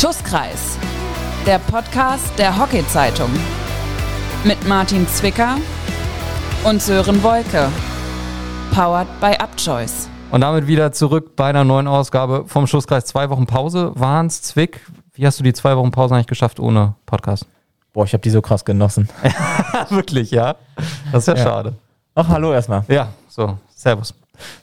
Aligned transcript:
Schusskreis, 0.00 0.78
der 1.44 1.58
Podcast 1.58 2.38
der 2.38 2.56
Hockey-Zeitung. 2.56 3.28
Mit 4.44 4.68
Martin 4.68 5.08
Zwicker 5.08 5.56
und 6.62 6.80
Sören 6.80 7.20
Wolke. 7.24 7.68
Powered 8.72 9.08
by 9.20 9.34
Upchoice. 9.42 10.08
Und 10.30 10.42
damit 10.42 10.68
wieder 10.68 10.92
zurück 10.92 11.34
bei 11.34 11.46
einer 11.46 11.64
neuen 11.64 11.88
Ausgabe 11.88 12.44
vom 12.46 12.68
Schusskreis. 12.68 13.06
Zwei 13.06 13.28
Wochen 13.28 13.46
Pause 13.46 13.90
waren 13.96 14.26
es. 14.26 14.40
Zwick, 14.40 14.86
wie 15.14 15.26
hast 15.26 15.40
du 15.40 15.42
die 15.42 15.52
zwei 15.52 15.76
Wochen 15.76 15.90
Pause 15.90 16.14
eigentlich 16.14 16.28
geschafft 16.28 16.60
ohne 16.60 16.94
Podcast? 17.04 17.44
Boah, 17.92 18.04
ich 18.04 18.12
habe 18.12 18.22
die 18.22 18.30
so 18.30 18.40
krass 18.40 18.64
genossen. 18.64 19.08
Wirklich, 19.88 20.30
ja? 20.30 20.54
Das 21.10 21.26
ist 21.26 21.26
ja, 21.26 21.34
ja, 21.34 21.42
schade. 21.42 21.74
Ach, 22.14 22.28
hallo 22.28 22.52
erstmal. 22.52 22.84
Ja, 22.86 23.08
so, 23.28 23.58
servus. 23.74 24.14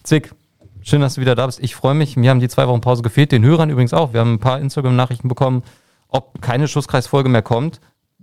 Zwick, 0.01 0.31
schön, 0.85 1.01
dass 1.01 1.15
du 1.15 1.21
wieder 1.21 1.35
da 1.35 1.45
bist. 1.45 1.59
Ich 1.59 1.75
freue 1.75 1.95
mich. 1.95 2.15
Mir 2.15 2.29
haben 2.29 2.39
die 2.39 2.47
zwei 2.47 2.67
Wochen 2.67 2.81
Pause 2.81 3.01
gefehlt, 3.01 3.31
den 3.31 3.43
Hörern 3.43 3.69
übrigens 3.69 3.93
auch. 3.93 4.13
Wir 4.13 4.21
haben 4.21 4.33
ein 4.33 4.39
paar 4.39 4.59
Instagram-Nachrichten 4.59 5.27
bekommen, 5.27 5.63
ob 6.07 6.41
keine 6.41 6.67
Schusskreisfolge 6.67 7.27
mehr 7.27 7.41
kommt. 7.41 7.81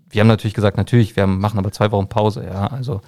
Wir 0.08 0.20
haben 0.20 0.28
natürlich 0.28 0.54
gesagt, 0.54 0.76
natürlich, 0.76 1.16
wir 1.16 1.26
machen 1.26 1.58
aber 1.58 1.72
zwei 1.72 1.90
Wochen 1.90 2.08
Pause. 2.08 2.44
Ja, 2.44 2.68
also 2.68 3.00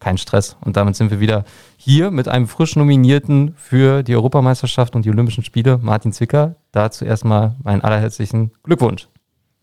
kein 0.00 0.18
Stress. 0.18 0.56
Und 0.60 0.76
damit 0.76 0.96
sind 0.96 1.10
wir 1.10 1.20
wieder 1.20 1.44
hier 1.76 2.10
mit 2.10 2.26
einem 2.26 2.48
frisch 2.48 2.74
Nominierten 2.74 3.54
für 3.56 4.02
die 4.02 4.16
Europameisterschaft 4.16 4.96
und 4.96 5.04
die 5.04 5.10
Olympischen 5.10 5.44
Spiele, 5.44 5.78
Martin 5.80 6.12
Zwicker. 6.12 6.56
Dazu 6.72 7.04
erstmal 7.04 7.54
meinen 7.62 7.82
allerherzlichen 7.82 8.50
Glückwunsch. 8.64 9.08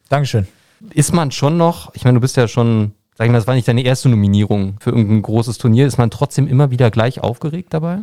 Dankeschön. 0.07 0.47
Ist 0.93 1.13
man 1.13 1.31
schon 1.31 1.57
noch, 1.57 1.93
ich 1.93 2.05
meine, 2.05 2.15
du 2.15 2.21
bist 2.21 2.37
ja 2.37 2.47
schon, 2.47 2.93
sag 3.17 3.25
ich 3.25 3.31
mal, 3.31 3.37
das 3.37 3.47
war 3.47 3.55
nicht 3.55 3.67
deine 3.67 3.81
erste 3.81 4.07
Nominierung 4.07 4.77
für 4.79 4.91
irgendein 4.91 5.21
großes 5.21 5.57
Turnier, 5.57 5.87
ist 5.87 5.97
man 5.97 6.09
trotzdem 6.09 6.47
immer 6.47 6.71
wieder 6.71 6.89
gleich 6.89 7.19
aufgeregt 7.19 7.73
dabei? 7.73 7.99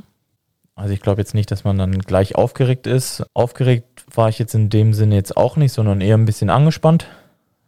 Also 0.76 0.92
ich 0.92 1.00
glaube 1.00 1.20
jetzt 1.20 1.34
nicht, 1.34 1.50
dass 1.50 1.64
man 1.64 1.78
dann 1.78 1.98
gleich 1.98 2.36
aufgeregt 2.36 2.86
ist. 2.86 3.24
Aufgeregt 3.34 4.04
war 4.14 4.28
ich 4.28 4.38
jetzt 4.38 4.54
in 4.54 4.68
dem 4.70 4.94
Sinne 4.94 5.16
jetzt 5.16 5.36
auch 5.36 5.56
nicht, 5.56 5.72
sondern 5.72 6.00
eher 6.00 6.16
ein 6.16 6.26
bisschen 6.26 6.50
angespannt 6.50 7.08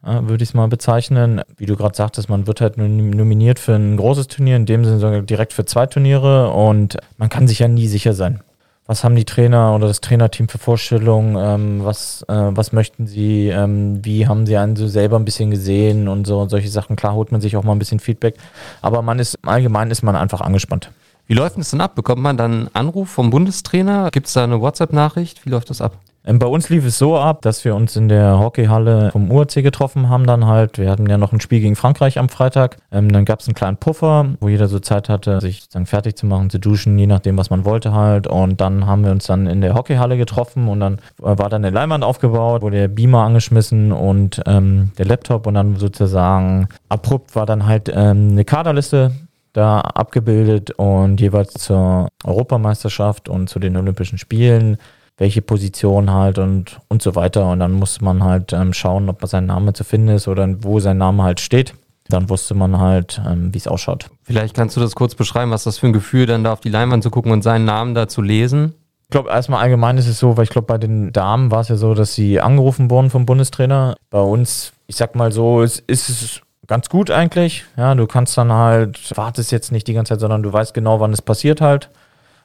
würde 0.03 0.43
ich 0.43 0.51
es 0.51 0.55
mal 0.55 0.69
bezeichnen. 0.69 1.43
Wie 1.57 1.67
du 1.67 1.77
gerade 1.77 1.97
sagtest, 1.97 2.29
man 2.29 2.47
wird 2.47 2.61
halt 2.61 2.77
nominiert 2.77 3.59
für 3.59 3.75
ein 3.75 3.97
großes 3.97 4.29
Turnier, 4.29 4.57
in 4.57 4.67
dem 4.67 4.85
Sinne 4.85 4.99
sogar 4.99 5.23
direkt 5.23 5.53
für 5.53 5.65
zwei 5.65 5.87
Turniere 5.87 6.51
und 6.51 6.97
man 7.17 7.29
kann 7.29 7.49
sich 7.49 7.59
ja 7.59 7.69
nie 7.69 7.89
sicher 7.89 8.15
sein. 8.15 8.41
Was 8.87 9.05
haben 9.05 9.17
die 9.17 9.27
Trainer 9.27 9.75
oder 9.75 9.87
das 9.87 10.01
Trainerteam 10.01 10.49
für 10.49 10.57
Vorstellungen? 10.57 11.37
Ähm, 11.39 11.85
was, 11.85 12.23
äh, 12.23 12.33
was 12.33 12.73
möchten 12.73 13.07
sie? 13.07 13.49
Ähm, 13.49 14.03
wie 14.03 14.27
haben 14.27 14.47
sie 14.47 14.57
einen 14.57 14.77
so 14.77 14.89
selber 14.89 15.19
ein 15.19 15.27
bisschen 15.27 15.51
gesehen 15.51 16.09
und 16.09 16.27
so 16.27 16.41
und 16.41 16.49
solche 16.49 16.71
Sachen? 16.71 16.97
Klar 16.97 17.13
holt 17.13 17.31
man 17.31 17.43
sich 17.43 17.57
auch 17.59 17.65
mal 17.65 17.73
ein 17.73 17.79
bisschen 17.79 18.01
Feedback, 18.01 18.37
aber 18.81 19.03
man 19.03 19.19
ist 19.19 19.37
allgemein 19.45 19.91
ist 19.91 20.03
man 20.03 20.17
einfach 20.17 20.41
angespannt. 20.41 20.91
Wie 21.29 21.35
läuft 21.35 21.59
es 21.59 21.73
denn 21.73 21.83
ab? 21.83 21.95
Bekommt 21.95 22.23
man 22.23 22.39
dann 22.39 22.53
einen 22.53 22.71
Anruf 22.73 23.11
vom 23.11 23.29
Bundestrainer? 23.29 24.09
Gibt 24.11 24.29
es 24.29 24.33
da 24.33 24.45
eine 24.45 24.63
WhatsApp-Nachricht? 24.63 25.45
Wie 25.45 25.51
läuft 25.51 25.69
das 25.69 25.83
ab? 25.83 25.99
Ähm, 26.25 26.39
bei 26.39 26.47
uns 26.47 26.71
lief 26.71 26.87
es 26.87 26.97
so 26.97 27.19
ab, 27.19 27.43
dass 27.43 27.67
wir 27.67 27.75
uns 27.75 27.97
in 27.97 28.09
der 28.09 28.39
Hockeyhalle 28.39 29.11
vom 29.13 29.31
UAC 29.31 29.63
getroffen 29.63 30.09
haben 30.09 30.27
dann 30.27 30.47
halt. 30.47 30.79
Wir 30.79 30.91
hatten 30.91 31.07
ja 31.07 31.19
noch 31.19 31.35
ein 31.35 31.41
Spiel 31.41 31.61
gegen 31.61 31.77
Frankreich 31.77 32.19
am 32.19 32.31
Freitag. 32.31 32.79
Ähm, 32.91 33.13
dann 33.13 33.27
gab 33.27 33.41
es 33.41 33.47
einen 33.47 33.55
kleinen 33.55 33.77
Puffer, 33.77 34.25
wo 34.41 34.49
jeder 34.49 34.69
so 34.69 34.79
Zeit 34.79 35.11
hatte, 35.11 35.43
sich 35.43 35.61
sozusagen 35.61 35.85
fertig 35.85 36.17
zu 36.17 36.25
machen, 36.25 36.49
zu 36.49 36.59
duschen, 36.59 36.99
je 36.99 37.07
nachdem, 37.07 37.37
was 37.37 37.51
man 37.51 37.67
wollte 37.67 37.93
halt. 37.93 38.27
Und 38.27 38.63
dann 38.63 38.87
haben 38.87 39.05
wir 39.05 39.11
uns 39.11 39.27
dann 39.27 39.47
in 39.47 39.61
der 39.61 39.75
Hockeyhalle 39.75 40.17
getroffen 40.17 40.67
und 40.67 40.81
dann 40.81 40.95
äh, 40.95 40.99
war 41.21 41.51
dann 41.51 41.63
eine 41.63 41.75
Leinwand 41.75 42.05
aufgebaut, 42.05 42.63
wurde 42.63 42.79
der 42.79 42.89
Beamer 42.89 43.25
angeschmissen 43.25 43.93
und 43.93 44.41
ähm, 44.47 44.93
der 44.97 45.05
Laptop 45.05 45.47
und 45.47 45.53
dann 45.53 45.77
sozusagen 45.77 46.69
abrupt 46.89 47.37
war 47.37 47.45
dann 47.45 47.67
halt 47.67 47.93
ähm, 47.95 48.31
eine 48.31 48.47
Kaderliste 48.47 49.13
da 49.59 49.81
abgebildet 49.81 50.71
und 50.73 51.21
jeweils 51.21 51.53
zur 51.55 52.09
Europameisterschaft 52.25 53.29
und 53.29 53.49
zu 53.49 53.59
den 53.59 53.77
Olympischen 53.77 54.19
Spielen 54.19 54.79
welche 55.19 55.43
Position 55.43 56.13
halt 56.13 56.39
und, 56.39 56.81
und 56.89 57.03
so 57.03 57.15
weiter. 57.15 57.51
Und 57.51 57.59
dann 57.59 57.73
musste 57.73 58.05
man 58.05 58.23
halt 58.23 58.53
ähm, 58.53 58.73
schauen, 58.73 59.09
ob 59.09 59.27
sein 59.27 59.47
Name 59.47 59.73
zu 59.73 59.85
finden 59.85 60.09
ist 60.09 60.29
oder 60.29 60.49
wo 60.63 60.81
sein 60.81 60.97
Name 60.97 61.25
halt 61.25 61.41
steht. 61.41 61.75
Dann 62.09 62.31
wusste 62.31 62.55
man 62.55 62.79
halt, 62.79 63.21
ähm, 63.27 63.53
wie 63.53 63.59
es 63.59 63.69
ausschaut. 63.69 64.11
Vielleicht 64.23 64.55
kannst 64.55 64.77
du 64.77 64.81
das 64.81 64.95
kurz 64.95 65.15
beschreiben, 65.15 65.51
was 65.51 65.65
das 65.65 65.79
für 65.79 65.89
ein 65.89 65.93
Gefühl 65.93 66.25
dann 66.25 66.45
da 66.45 66.53
auf 66.53 66.61
die 66.61 66.71
Leinwand 66.71 67.03
zu 67.03 67.11
gucken 67.11 67.33
und 67.33 67.43
seinen 67.43 67.67
Namen 67.67 67.95
da 67.95 68.09
zu 68.09 68.23
lesen. 68.23 68.75
Ich 69.03 69.11
glaube, 69.11 69.31
erstmal 69.31 69.61
allgemein 69.61 69.99
ist 69.99 70.07
es 70.07 70.19
so, 70.19 70.37
weil 70.37 70.45
ich 70.45 70.51
glaube, 70.51 70.67
bei 70.67 70.79
den 70.79 71.13
Damen 71.13 71.51
war 71.51 71.61
es 71.61 71.69
ja 71.69 71.77
so, 71.77 71.95
dass 71.95 72.15
sie 72.15 72.41
angerufen 72.41 72.91
wurden 72.91 73.11
vom 73.11 73.27
Bundestrainer. 73.27 73.97
Bei 74.11 74.21
uns, 74.21 74.73
ich 74.87 74.97
sag 74.97 75.17
mal 75.17 75.33
so, 75.33 75.63
ist, 75.63 75.81
ist 75.81 76.09
es 76.09 76.43
ganz 76.69 76.89
gut 76.89 77.11
eigentlich. 77.11 77.65
Ja, 77.77 77.95
du 77.95 78.07
kannst 78.07 78.39
dann 78.39 78.53
halt, 78.53 79.17
wartest 79.17 79.51
jetzt 79.51 79.73
nicht 79.73 79.89
die 79.89 79.95
ganze 79.95 80.11
Zeit, 80.11 80.21
sondern 80.21 80.43
du 80.45 80.53
weißt 80.53 80.73
genau, 80.75 81.01
wann 81.01 81.13
es 81.13 81.23
passiert 81.23 81.61
halt. 81.61 81.91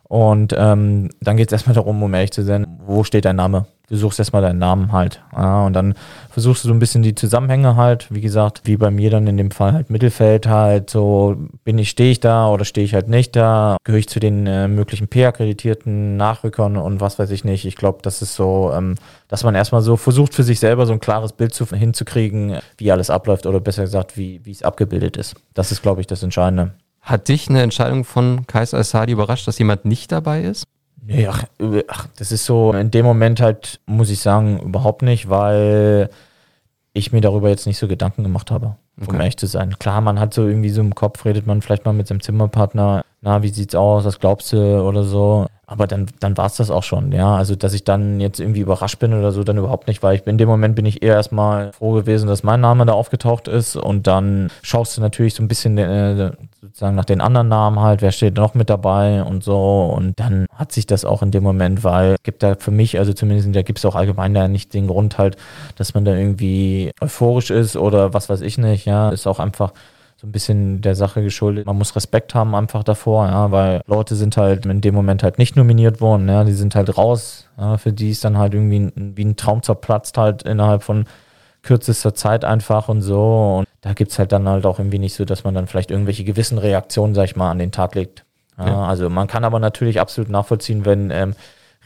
Und 0.05 0.53
ähm, 0.57 1.09
dann 1.21 1.37
geht 1.37 1.49
es 1.49 1.53
erstmal 1.53 1.75
darum, 1.75 2.01
um 2.01 2.13
ehrlich 2.13 2.31
zu 2.31 2.43
sein, 2.43 2.65
wo 2.85 3.03
steht 3.03 3.25
dein 3.25 3.35
Name? 3.35 3.65
Du 3.93 3.99
suchst 3.99 4.17
erstmal 4.17 4.41
deinen 4.41 4.57
Namen 4.57 4.91
halt. 4.91 5.21
Ja, 5.37 5.67
und 5.67 5.73
dann 5.73 5.93
versuchst 6.31 6.63
du 6.63 6.67
so 6.67 6.73
ein 6.73 6.79
bisschen 6.79 7.03
die 7.03 7.13
Zusammenhänge 7.13 7.75
halt, 7.75 8.11
wie 8.11 8.21
gesagt, 8.21 8.61
wie 8.63 8.75
bei 8.75 8.89
mir 8.89 9.11
dann 9.11 9.27
in 9.27 9.37
dem 9.37 9.51
Fall 9.51 9.73
halt 9.73 9.91
Mittelfeld 9.91 10.47
halt, 10.47 10.89
so 10.89 11.37
bin 11.63 11.77
ich, 11.77 11.91
stehe 11.91 12.09
ich 12.09 12.19
da 12.19 12.49
oder 12.49 12.65
stehe 12.65 12.85
ich 12.85 12.95
halt 12.95 13.07
nicht 13.07 13.35
da, 13.35 13.77
gehöre 13.83 13.99
ich 13.99 14.09
zu 14.09 14.19
den 14.19 14.47
äh, 14.47 14.67
möglichen 14.67 15.09
P-akkreditierten 15.09 16.17
Nachrückern 16.17 16.75
und 16.75 17.01
was 17.01 17.19
weiß 17.19 17.29
ich 17.29 17.43
nicht. 17.43 17.65
Ich 17.65 17.75
glaube, 17.75 17.99
das 18.01 18.23
ist 18.23 18.33
so, 18.33 18.71
ähm, 18.75 18.95
dass 19.27 19.43
man 19.43 19.53
erstmal 19.53 19.83
so 19.83 19.95
versucht 19.95 20.33
für 20.33 20.41
sich 20.41 20.59
selber 20.59 20.87
so 20.87 20.93
ein 20.93 20.99
klares 20.99 21.31
Bild 21.31 21.53
zu, 21.53 21.67
hinzukriegen, 21.67 22.57
wie 22.79 22.91
alles 22.91 23.11
abläuft 23.11 23.45
oder 23.45 23.59
besser 23.59 23.83
gesagt, 23.83 24.17
wie 24.17 24.41
es 24.49 24.63
abgebildet 24.63 25.17
ist. 25.17 25.35
Das 25.53 25.71
ist, 25.71 25.83
glaube 25.83 26.01
ich, 26.01 26.07
das 26.07 26.23
Entscheidende. 26.23 26.71
Hat 27.01 27.27
dich 27.27 27.47
eine 27.47 27.61
Entscheidung 27.61 28.05
von 28.05 28.47
Kaiser 28.47 28.79
Assadi 28.79 29.11
überrascht, 29.11 29.47
dass 29.47 29.59
jemand 29.59 29.85
nicht 29.85 30.11
dabei 30.11 30.41
ist? 30.41 30.63
Nee, 31.05 31.27
ach, 31.27 31.43
ach, 31.87 32.07
das 32.17 32.31
ist 32.31 32.45
so 32.45 32.71
in 32.71 32.91
dem 32.91 33.05
Moment 33.05 33.41
halt, 33.41 33.81
muss 33.85 34.09
ich 34.09 34.21
sagen, 34.21 34.59
überhaupt 34.59 35.01
nicht, 35.01 35.29
weil 35.29 36.09
ich 36.93 37.11
mir 37.11 37.21
darüber 37.21 37.49
jetzt 37.49 37.67
nicht 37.67 37.77
so 37.77 37.87
Gedanken 37.87 38.23
gemacht 38.23 38.51
habe, 38.51 38.77
um 38.97 39.07
okay. 39.07 39.17
ehrlich 39.17 39.37
zu 39.37 39.47
sein. 39.47 39.77
Klar, 39.79 39.99
man 40.01 40.19
hat 40.19 40.33
so 40.33 40.47
irgendwie 40.47 40.69
so 40.69 40.81
im 40.81 40.95
Kopf, 40.95 41.25
redet 41.25 41.45
man 41.45 41.61
vielleicht 41.61 41.85
mal 41.85 41.93
mit 41.93 42.07
seinem 42.07 42.21
Zimmerpartner, 42.21 43.03
na, 43.21 43.43
wie 43.43 43.49
sieht's 43.49 43.75
aus, 43.75 44.05
was 44.05 44.19
glaubst 44.19 44.53
du 44.53 44.81
oder 44.81 45.03
so. 45.03 45.47
Aber 45.65 45.87
dann, 45.87 46.07
dann 46.19 46.35
war 46.35 46.47
es 46.47 46.55
das 46.57 46.69
auch 46.69 46.83
schon, 46.83 47.13
ja. 47.13 47.37
Also, 47.37 47.55
dass 47.55 47.73
ich 47.73 47.85
dann 47.85 48.19
jetzt 48.19 48.41
irgendwie 48.41 48.59
überrascht 48.59 48.99
bin 48.99 49.13
oder 49.13 49.31
so, 49.31 49.45
dann 49.45 49.57
überhaupt 49.57 49.87
nicht, 49.87 50.03
weil 50.03 50.15
ich 50.15 50.27
in 50.27 50.37
dem 50.37 50.49
Moment 50.49 50.75
bin 50.75 50.85
ich 50.85 51.01
eher 51.01 51.15
erstmal 51.15 51.71
froh 51.71 51.93
gewesen, 51.93 52.27
dass 52.27 52.43
mein 52.43 52.59
Name 52.59 52.85
da 52.85 52.91
aufgetaucht 52.91 53.47
ist. 53.47 53.77
Und 53.77 54.05
dann 54.05 54.51
schaust 54.61 54.97
du 54.97 55.01
natürlich 55.01 55.35
so 55.35 55.41
ein 55.41 55.47
bisschen 55.47 55.77
äh, 55.77 56.31
sozusagen 56.61 56.95
nach 56.95 57.05
den 57.05 57.21
anderen 57.21 57.47
Namen 57.47 57.79
halt, 57.79 58.01
wer 58.01 58.11
steht 58.11 58.35
noch 58.35 58.55
mit 58.55 58.69
dabei 58.69 59.23
und 59.23 59.41
so. 59.43 59.93
Und 59.95 60.19
dann 60.19 60.47
hat 60.53 60.73
sich 60.73 60.85
das 60.85 61.05
auch 61.05 61.21
in 61.21 61.31
dem 61.31 61.43
Moment, 61.43 61.85
weil 61.85 62.17
gibt 62.23 62.43
da 62.43 62.55
für 62.55 62.71
mich, 62.71 62.99
also 62.99 63.13
zumindest 63.13 63.55
da 63.55 63.61
gibt 63.61 63.79
es 63.79 63.85
auch 63.85 63.95
allgemein 63.95 64.33
da 64.33 64.49
nicht 64.49 64.73
den 64.73 64.87
Grund 64.87 65.17
halt, 65.17 65.37
dass 65.77 65.93
man 65.93 66.03
da 66.03 66.13
irgendwie 66.13 66.91
euphorisch 66.99 67.51
ist 67.51 67.77
oder 67.77 68.13
was 68.13 68.27
weiß 68.27 68.41
ich 68.41 68.57
nicht, 68.57 68.85
ja. 68.85 69.11
Ist 69.11 69.27
auch 69.27 69.39
einfach 69.39 69.71
so 70.23 70.27
ein 70.29 70.31
bisschen 70.31 70.79
der 70.79 70.95
Sache 70.95 71.21
geschuldet. 71.21 71.65
Man 71.65 71.77
muss 71.77 71.97
Respekt 71.97 72.33
haben 72.33 72.55
einfach 72.55 72.85
davor, 72.85 73.27
ja, 73.27 73.51
weil 73.51 73.81
Leute 73.87 74.15
sind 74.15 74.37
halt 74.37 74.65
in 74.65 74.79
dem 74.79 74.95
Moment 74.95 75.21
halt 75.21 75.37
nicht 75.37 75.57
nominiert 75.57 75.99
worden, 75.99 76.29
ja, 76.29 76.45
die 76.45 76.53
sind 76.53 76.75
halt 76.75 76.97
raus. 76.97 77.49
Ja, 77.57 77.75
für 77.75 77.91
die 77.91 78.09
ist 78.09 78.23
dann 78.23 78.37
halt 78.37 78.53
irgendwie 78.53 78.79
ein, 78.79 79.17
wie 79.17 79.25
ein 79.25 79.35
Traum 79.35 79.61
zerplatzt 79.63 80.17
halt 80.17 80.43
innerhalb 80.43 80.81
von 80.81 81.07
kürzester 81.61 82.13
Zeit 82.13 82.45
einfach 82.45 82.87
und 82.87 83.01
so. 83.01 83.57
Und 83.59 83.67
da 83.81 83.91
gibt 83.91 84.11
es 84.11 84.19
halt 84.19 84.31
dann 84.31 84.47
halt 84.47 84.65
auch 84.65 84.79
irgendwie 84.79 84.97
nicht 84.97 85.13
so, 85.13 85.25
dass 85.25 85.43
man 85.43 85.53
dann 85.55 85.67
vielleicht 85.67 85.91
irgendwelche 85.91 86.23
gewissen 86.23 86.57
Reaktionen, 86.57 87.15
sag 87.15 87.25
ich 87.25 87.35
mal, 87.35 87.51
an 87.51 87.59
den 87.59 87.73
Tag 87.73 87.93
legt. 87.93 88.23
Ja, 88.57 88.67
ja. 88.67 88.85
Also 88.85 89.09
man 89.09 89.27
kann 89.27 89.43
aber 89.43 89.59
natürlich 89.59 89.99
absolut 89.99 90.29
nachvollziehen, 90.29 90.85
wenn 90.85 91.11
ähm, 91.11 91.35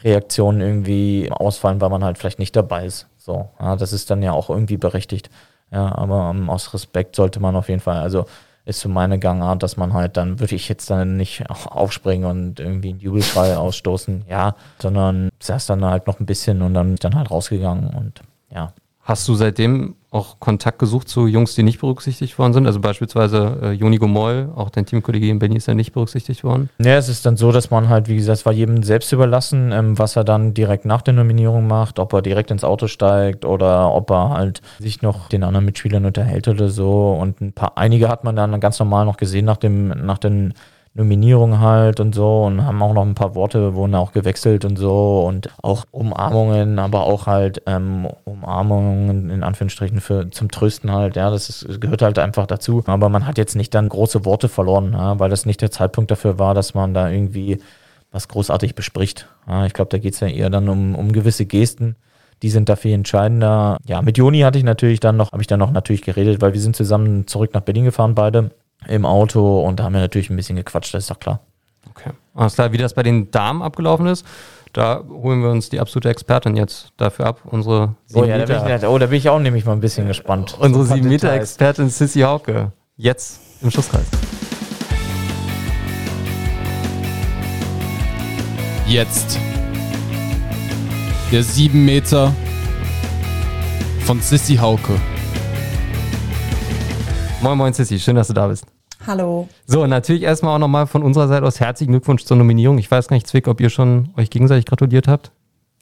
Reaktionen 0.04 0.60
irgendwie 0.60 1.28
ausfallen, 1.32 1.80
weil 1.80 1.90
man 1.90 2.04
halt 2.04 2.18
vielleicht 2.18 2.38
nicht 2.38 2.54
dabei 2.54 2.86
ist. 2.86 3.08
So, 3.16 3.48
ja, 3.58 3.74
das 3.74 3.92
ist 3.92 4.10
dann 4.10 4.22
ja 4.22 4.30
auch 4.30 4.48
irgendwie 4.48 4.76
berechtigt. 4.76 5.28
Ja, 5.70 5.94
aber 5.96 6.30
um, 6.30 6.42
ähm, 6.42 6.50
aus 6.50 6.72
Respekt 6.74 7.16
sollte 7.16 7.40
man 7.40 7.56
auf 7.56 7.68
jeden 7.68 7.80
Fall, 7.80 7.98
also 7.98 8.26
ist 8.64 8.80
so 8.80 8.88
meine 8.88 9.18
Gangart, 9.18 9.62
dass 9.62 9.76
man 9.78 9.94
halt 9.94 10.16
dann 10.18 10.40
würde 10.40 10.54
ich 10.54 10.68
jetzt 10.68 10.90
dann 10.90 11.16
nicht 11.16 11.48
aufspringen 11.48 12.28
und 12.28 12.60
irgendwie 12.60 12.90
einen 12.90 13.00
Jubelschrei 13.00 13.56
ausstoßen, 13.56 14.24
ja, 14.28 14.54
sondern 14.78 15.30
saß 15.40 15.66
dann 15.66 15.84
halt 15.84 16.06
noch 16.06 16.20
ein 16.20 16.26
bisschen 16.26 16.60
und 16.60 16.74
dann 16.74 16.96
dann 16.96 17.14
halt 17.14 17.30
rausgegangen 17.30 17.94
und 17.94 18.20
ja. 18.50 18.72
Hast 19.08 19.26
du 19.26 19.34
seitdem 19.34 19.94
auch 20.10 20.38
Kontakt 20.38 20.78
gesucht 20.78 21.08
zu 21.08 21.26
Jungs, 21.26 21.54
die 21.54 21.62
nicht 21.62 21.80
berücksichtigt 21.80 22.38
worden 22.38 22.52
sind? 22.52 22.66
Also 22.66 22.78
beispielsweise 22.78 23.58
äh, 23.62 23.70
Joni 23.72 23.96
Gomoll, 23.96 24.50
auch 24.54 24.68
dein 24.68 24.84
Teamkollege 24.84 25.30
in 25.30 25.38
Benny 25.38 25.56
ist 25.56 25.66
ja 25.66 25.72
nicht 25.72 25.94
berücksichtigt 25.94 26.44
worden. 26.44 26.68
Ja, 26.78 26.98
es 26.98 27.08
ist 27.08 27.24
dann 27.24 27.38
so, 27.38 27.50
dass 27.50 27.70
man 27.70 27.88
halt, 27.88 28.08
wie 28.08 28.16
gesagt, 28.16 28.40
es 28.40 28.44
war 28.44 28.52
jedem 28.52 28.82
selbst 28.82 29.10
überlassen, 29.10 29.72
ähm, 29.72 29.98
was 29.98 30.16
er 30.16 30.24
dann 30.24 30.52
direkt 30.52 30.84
nach 30.84 31.00
der 31.00 31.14
Nominierung 31.14 31.66
macht, 31.66 31.98
ob 31.98 32.12
er 32.12 32.20
direkt 32.20 32.50
ins 32.50 32.64
Auto 32.64 32.86
steigt 32.86 33.46
oder 33.46 33.94
ob 33.94 34.10
er 34.10 34.28
halt 34.28 34.60
sich 34.78 35.00
noch 35.00 35.30
den 35.30 35.42
anderen 35.42 35.64
Mitspielern 35.64 36.04
unterhält 36.04 36.46
oder 36.46 36.68
so. 36.68 37.16
Und 37.18 37.40
ein 37.40 37.54
paar, 37.54 37.78
einige 37.78 38.10
hat 38.10 38.24
man 38.24 38.36
dann 38.36 38.60
ganz 38.60 38.78
normal 38.78 39.06
noch 39.06 39.16
gesehen 39.16 39.46
nach 39.46 39.56
dem, 39.56 39.88
nach 39.88 40.18
den 40.18 40.52
Nominierung 40.94 41.60
halt 41.60 42.00
und 42.00 42.14
so 42.14 42.44
und 42.44 42.64
haben 42.64 42.82
auch 42.82 42.92
noch 42.92 43.06
ein 43.06 43.14
paar 43.14 43.34
Worte, 43.36 43.74
wurden 43.74 43.94
auch 43.94 44.12
gewechselt 44.12 44.64
und 44.64 44.76
so 44.76 45.24
und 45.26 45.48
auch 45.62 45.84
Umarmungen, 45.92 46.78
aber 46.80 47.02
auch 47.04 47.26
halt 47.26 47.62
ähm, 47.66 48.08
Umarmungen 48.24 49.30
in 49.30 49.42
Anführungsstrichen 49.44 50.00
für 50.00 50.30
zum 50.30 50.50
Trösten 50.50 50.90
halt, 50.90 51.14
ja, 51.16 51.30
das 51.30 51.48
ist, 51.50 51.80
gehört 51.80 52.02
halt 52.02 52.18
einfach 52.18 52.46
dazu. 52.46 52.82
Aber 52.86 53.08
man 53.08 53.26
hat 53.26 53.38
jetzt 53.38 53.54
nicht 53.54 53.74
dann 53.74 53.88
große 53.88 54.24
Worte 54.24 54.48
verloren, 54.48 54.92
ja, 54.92 55.18
weil 55.20 55.30
das 55.30 55.46
nicht 55.46 55.60
der 55.60 55.70
Zeitpunkt 55.70 56.10
dafür 56.10 56.38
war, 56.38 56.54
dass 56.54 56.74
man 56.74 56.94
da 56.94 57.08
irgendwie 57.08 57.58
was 58.10 58.26
großartig 58.26 58.74
bespricht. 58.74 59.28
Ja, 59.46 59.66
ich 59.66 59.74
glaube, 59.74 59.90
da 59.90 59.98
geht 59.98 60.14
es 60.14 60.20
ja 60.20 60.28
eher 60.28 60.50
dann 60.50 60.68
um, 60.68 60.94
um 60.94 61.12
gewisse 61.12 61.46
Gesten, 61.46 61.94
Die 62.42 62.50
sind 62.50 62.68
dafür 62.68 62.92
entscheidender. 62.94 63.78
Ja, 63.86 64.00
mit 64.02 64.16
Joni 64.16 64.40
hatte 64.40 64.58
ich 64.58 64.64
natürlich 64.64 65.00
dann 65.00 65.16
noch, 65.16 65.32
habe 65.32 65.42
ich 65.42 65.46
dann 65.48 65.58
noch 65.58 65.72
natürlich 65.72 66.02
geredet, 66.02 66.40
weil 66.40 66.54
wir 66.54 66.60
sind 66.60 66.76
zusammen 66.76 67.26
zurück 67.26 67.52
nach 67.54 67.62
Berlin 67.62 67.84
gefahren, 67.84 68.14
beide 68.14 68.50
im 68.86 69.04
Auto 69.04 69.60
und 69.60 69.80
da 69.80 69.84
haben 69.84 69.94
wir 69.94 70.00
natürlich 70.00 70.30
ein 70.30 70.36
bisschen 70.36 70.56
gequatscht, 70.56 70.94
das 70.94 71.04
ist 71.04 71.10
doch 71.10 71.18
klar. 71.18 71.40
Okay. 71.90 72.10
Alles 72.34 72.54
klar, 72.54 72.72
wie 72.72 72.78
das 72.78 72.94
bei 72.94 73.02
den 73.02 73.30
Damen 73.30 73.62
abgelaufen 73.62 74.06
ist, 74.06 74.24
da 74.72 75.02
holen 75.08 75.42
wir 75.42 75.50
uns 75.50 75.70
die 75.70 75.80
absolute 75.80 76.10
Expertin 76.10 76.54
jetzt 76.56 76.92
dafür 76.96 77.26
ab. 77.26 77.40
Unsere 77.44 77.96
Oh, 78.14 78.24
ja, 78.24 78.38
da 78.38 78.44
bin 78.44 78.76
ich, 78.76 78.84
oh, 78.84 78.98
da 78.98 79.06
bin 79.06 79.18
ich 79.18 79.28
auch 79.28 79.40
nämlich 79.40 79.64
mal 79.64 79.72
ein 79.72 79.80
bisschen 79.80 80.06
gespannt. 80.06 80.56
unsere 80.58 80.72
So 80.72 80.80
ein 80.80 80.86
paar 80.88 80.96
sieben 80.96 81.08
Meter 81.08 81.28
Details. 81.28 81.50
Expertin 81.50 81.88
Sissy 81.90 82.20
Hauke. 82.20 82.72
Jetzt 82.96 83.40
im 83.62 83.70
Schusskreis. 83.70 84.06
Jetzt. 88.86 89.38
Der 91.30 91.42
7 91.42 91.84
Meter 91.84 92.34
von 94.06 94.20
Sissy 94.20 94.56
Hauke. 94.56 94.98
Moin 97.40 97.56
Moin 97.56 97.72
Sissy, 97.72 97.98
schön, 97.98 98.16
dass 98.16 98.28
du 98.28 98.34
da 98.34 98.48
bist. 98.48 98.64
Hallo. 99.06 99.48
So, 99.66 99.86
natürlich 99.86 100.22
erstmal 100.22 100.54
auch 100.56 100.58
nochmal 100.58 100.86
von 100.86 101.02
unserer 101.02 101.28
Seite 101.28 101.46
aus 101.46 101.60
herzlichen 101.60 101.92
Glückwunsch 101.92 102.24
zur 102.24 102.36
Nominierung. 102.36 102.78
Ich 102.78 102.90
weiß 102.90 103.06
gar 103.08 103.14
nicht, 103.14 103.28
Zwick, 103.28 103.46
ob 103.46 103.60
ihr 103.60 103.70
schon 103.70 104.10
euch 104.16 104.28
gegenseitig 104.30 104.66
gratuliert 104.66 105.06
habt. 105.06 105.30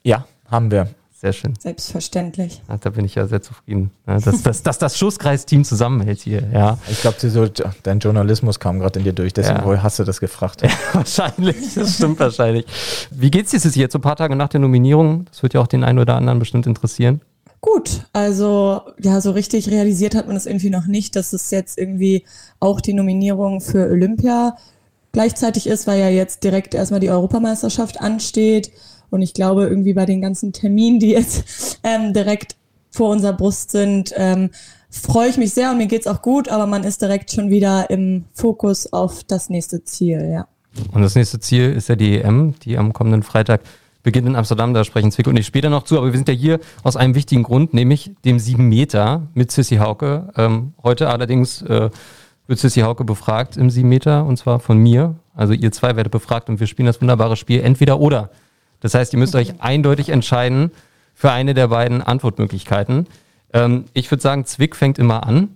Ja, 0.03 0.25
haben 0.49 0.69
wir. 0.69 0.89
Sehr 1.19 1.33
schön. 1.33 1.55
Selbstverständlich. 1.59 2.61
Ja, 2.69 2.77
da 2.77 2.91
bin 2.91 3.03
ich 3.03 3.15
ja 3.15 3.25
sehr 3.25 3.41
zufrieden, 3.41 3.89
ja, 4.05 4.19
dass, 4.19 4.43
dass, 4.43 4.61
dass 4.61 4.77
das 4.77 4.99
Schusskreisteam 4.99 5.63
zusammenhält 5.63 6.19
hier. 6.19 6.43
Ja, 6.53 6.77
Ich 6.87 7.01
glaube, 7.01 7.17
so, 7.27 7.47
dein 7.81 7.97
Journalismus 7.97 8.59
kam 8.59 8.77
gerade 8.77 8.99
in 8.99 9.05
dir 9.05 9.13
durch, 9.13 9.33
deswegen 9.33 9.57
Ja. 9.57 9.65
wohl 9.65 9.81
hast 9.81 9.97
du 9.97 10.03
das 10.03 10.19
gefragt. 10.19 10.61
wahrscheinlich. 10.93 11.73
Das 11.73 11.95
stimmt 11.95 12.19
wahrscheinlich. 12.19 12.67
Wie 13.09 13.31
geht's 13.31 13.49
dir 13.49 13.59
Sissy, 13.59 13.79
jetzt 13.79 13.93
so 13.93 13.97
ein 13.97 14.03
paar 14.03 14.15
Tage 14.15 14.35
nach 14.35 14.49
der 14.49 14.59
Nominierung? 14.59 15.25
Das 15.25 15.41
wird 15.41 15.55
ja 15.55 15.61
auch 15.61 15.67
den 15.67 15.83
einen 15.83 15.97
oder 15.97 16.13
anderen 16.15 16.37
bestimmt 16.37 16.67
interessieren. 16.67 17.21
Gut, 17.61 18.05
also 18.13 18.81
ja, 19.01 19.19
so 19.19 19.31
richtig 19.31 19.69
realisiert 19.69 20.15
hat 20.15 20.27
man 20.27 20.35
das 20.35 20.45
irgendwie 20.45 20.69
noch 20.69 20.85
nicht, 20.85 21.15
dass 21.15 21.33
es 21.33 21.49
jetzt 21.51 21.77
irgendwie 21.77 22.23
auch 22.59 22.81
die 22.81 22.93
Nominierung 22.93 23.61
für 23.61 23.89
Olympia 23.89 24.55
gleichzeitig 25.11 25.65
ist, 25.65 25.87
weil 25.87 25.99
ja 25.99 26.09
jetzt 26.09 26.43
direkt 26.43 26.75
erstmal 26.75 26.99
die 26.99 27.09
Europameisterschaft 27.09 27.99
ansteht. 27.99 28.71
Und 29.09 29.21
ich 29.21 29.33
glaube, 29.33 29.63
irgendwie 29.63 29.93
bei 29.93 30.05
den 30.05 30.21
ganzen 30.21 30.53
Terminen, 30.53 30.99
die 30.99 31.11
jetzt 31.11 31.79
ähm, 31.83 32.13
direkt 32.13 32.55
vor 32.91 33.09
unserer 33.09 33.33
Brust 33.33 33.71
sind, 33.71 34.13
ähm, 34.15 34.51
freue 34.89 35.29
ich 35.29 35.37
mich 35.37 35.53
sehr 35.53 35.71
und 35.71 35.77
mir 35.77 35.87
geht's 35.87 36.07
auch 36.07 36.21
gut, 36.21 36.49
aber 36.49 36.67
man 36.67 36.83
ist 36.83 37.01
direkt 37.01 37.31
schon 37.31 37.49
wieder 37.49 37.89
im 37.89 38.25
Fokus 38.33 38.91
auf 38.93 39.23
das 39.23 39.49
nächste 39.49 39.83
Ziel, 39.83 40.29
ja. 40.31 40.47
Und 40.93 41.01
das 41.01 41.15
nächste 41.15 41.39
Ziel 41.39 41.73
ist 41.73 41.89
ja 41.89 41.95
die 41.95 42.21
EM, 42.21 42.53
die 42.63 42.77
am 42.77 42.93
kommenden 42.93 43.23
Freitag 43.23 43.61
beginnt 44.03 44.27
in 44.27 44.35
Amsterdam. 44.35 44.73
Da 44.73 44.83
sprechen 44.83 45.11
Zwick 45.11 45.27
und 45.27 45.37
ich 45.37 45.45
später 45.45 45.69
noch 45.69 45.83
zu. 45.83 45.97
Aber 45.97 46.07
wir 46.07 46.13
sind 46.13 46.27
ja 46.27 46.33
hier 46.33 46.59
aus 46.83 46.95
einem 46.95 47.15
wichtigen 47.15 47.43
Grund, 47.43 47.73
nämlich 47.73 48.11
dem 48.25 48.39
7 48.39 48.67
Meter 48.67 49.27
mit 49.33 49.51
Sissy 49.51 49.77
Hauke. 49.77 50.29
Ähm, 50.35 50.73
heute 50.83 51.09
allerdings 51.09 51.61
äh, 51.63 51.89
wird 52.47 52.59
Sissy 52.59 52.81
Hauke 52.81 53.03
befragt 53.03 53.57
im 53.57 53.69
7 53.69 53.87
Meter 53.87 54.25
und 54.25 54.37
zwar 54.37 54.59
von 54.59 54.77
mir. 54.77 55.15
Also 55.35 55.53
ihr 55.53 55.71
zwei 55.71 55.95
werdet 55.95 56.11
befragt 56.11 56.49
und 56.49 56.59
wir 56.59 56.67
spielen 56.67 56.87
das 56.87 57.01
wunderbare 57.01 57.35
Spiel 57.35 57.61
entweder 57.61 57.99
oder. 57.99 58.29
Das 58.79 58.93
heißt, 58.93 59.13
ihr 59.13 59.19
müsst 59.19 59.35
euch 59.35 59.55
eindeutig 59.61 60.09
entscheiden 60.09 60.71
für 61.13 61.31
eine 61.31 61.53
der 61.53 61.67
beiden 61.67 62.01
Antwortmöglichkeiten. 62.01 63.07
Ähm, 63.53 63.85
ich 63.93 64.09
würde 64.11 64.21
sagen, 64.21 64.45
Zwick 64.45 64.75
fängt 64.75 64.99
immer 64.99 65.25
an. 65.25 65.49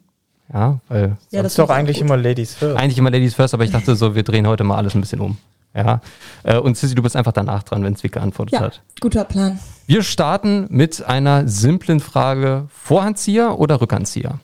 Ja, 0.53 0.79
weil 0.89 1.17
Ja, 1.29 1.43
Das 1.43 1.53
ist 1.53 1.59
doch 1.59 1.69
eigentlich 1.69 1.97
gut. 1.97 2.07
immer 2.07 2.17
Ladies 2.17 2.55
first. 2.55 2.77
eigentlich 2.77 2.97
immer 2.97 3.09
Ladies 3.09 3.35
first, 3.35 3.53
aber 3.53 3.63
ich 3.63 3.71
dachte 3.71 3.95
so, 3.95 4.15
wir 4.15 4.23
drehen 4.23 4.47
heute 4.47 4.63
mal 4.65 4.75
alles 4.75 4.95
ein 4.95 5.01
bisschen 5.01 5.21
um. 5.21 5.37
Ja. 5.73 6.01
Äh, 6.43 6.57
Und 6.57 6.75
Sissy, 6.77 6.95
du 6.95 7.01
bist 7.01 7.15
einfach 7.15 7.31
danach 7.31 7.63
dran, 7.63 7.83
wenn 7.83 7.95
Zwick 7.95 8.11
geantwortet 8.13 8.53
Ja, 8.53 8.59
hat. 8.61 8.81
guter 8.99 9.23
Plan. 9.23 9.59
Wir 9.87 10.03
starten 10.03 10.67
mit 10.69 11.03
einer 11.05 11.47
simplen 11.47 11.99
Frage: 11.99 12.67
Vorhandzieher 12.69 13.57
oder 13.59 13.79
Rückhandzieher? 13.81 14.39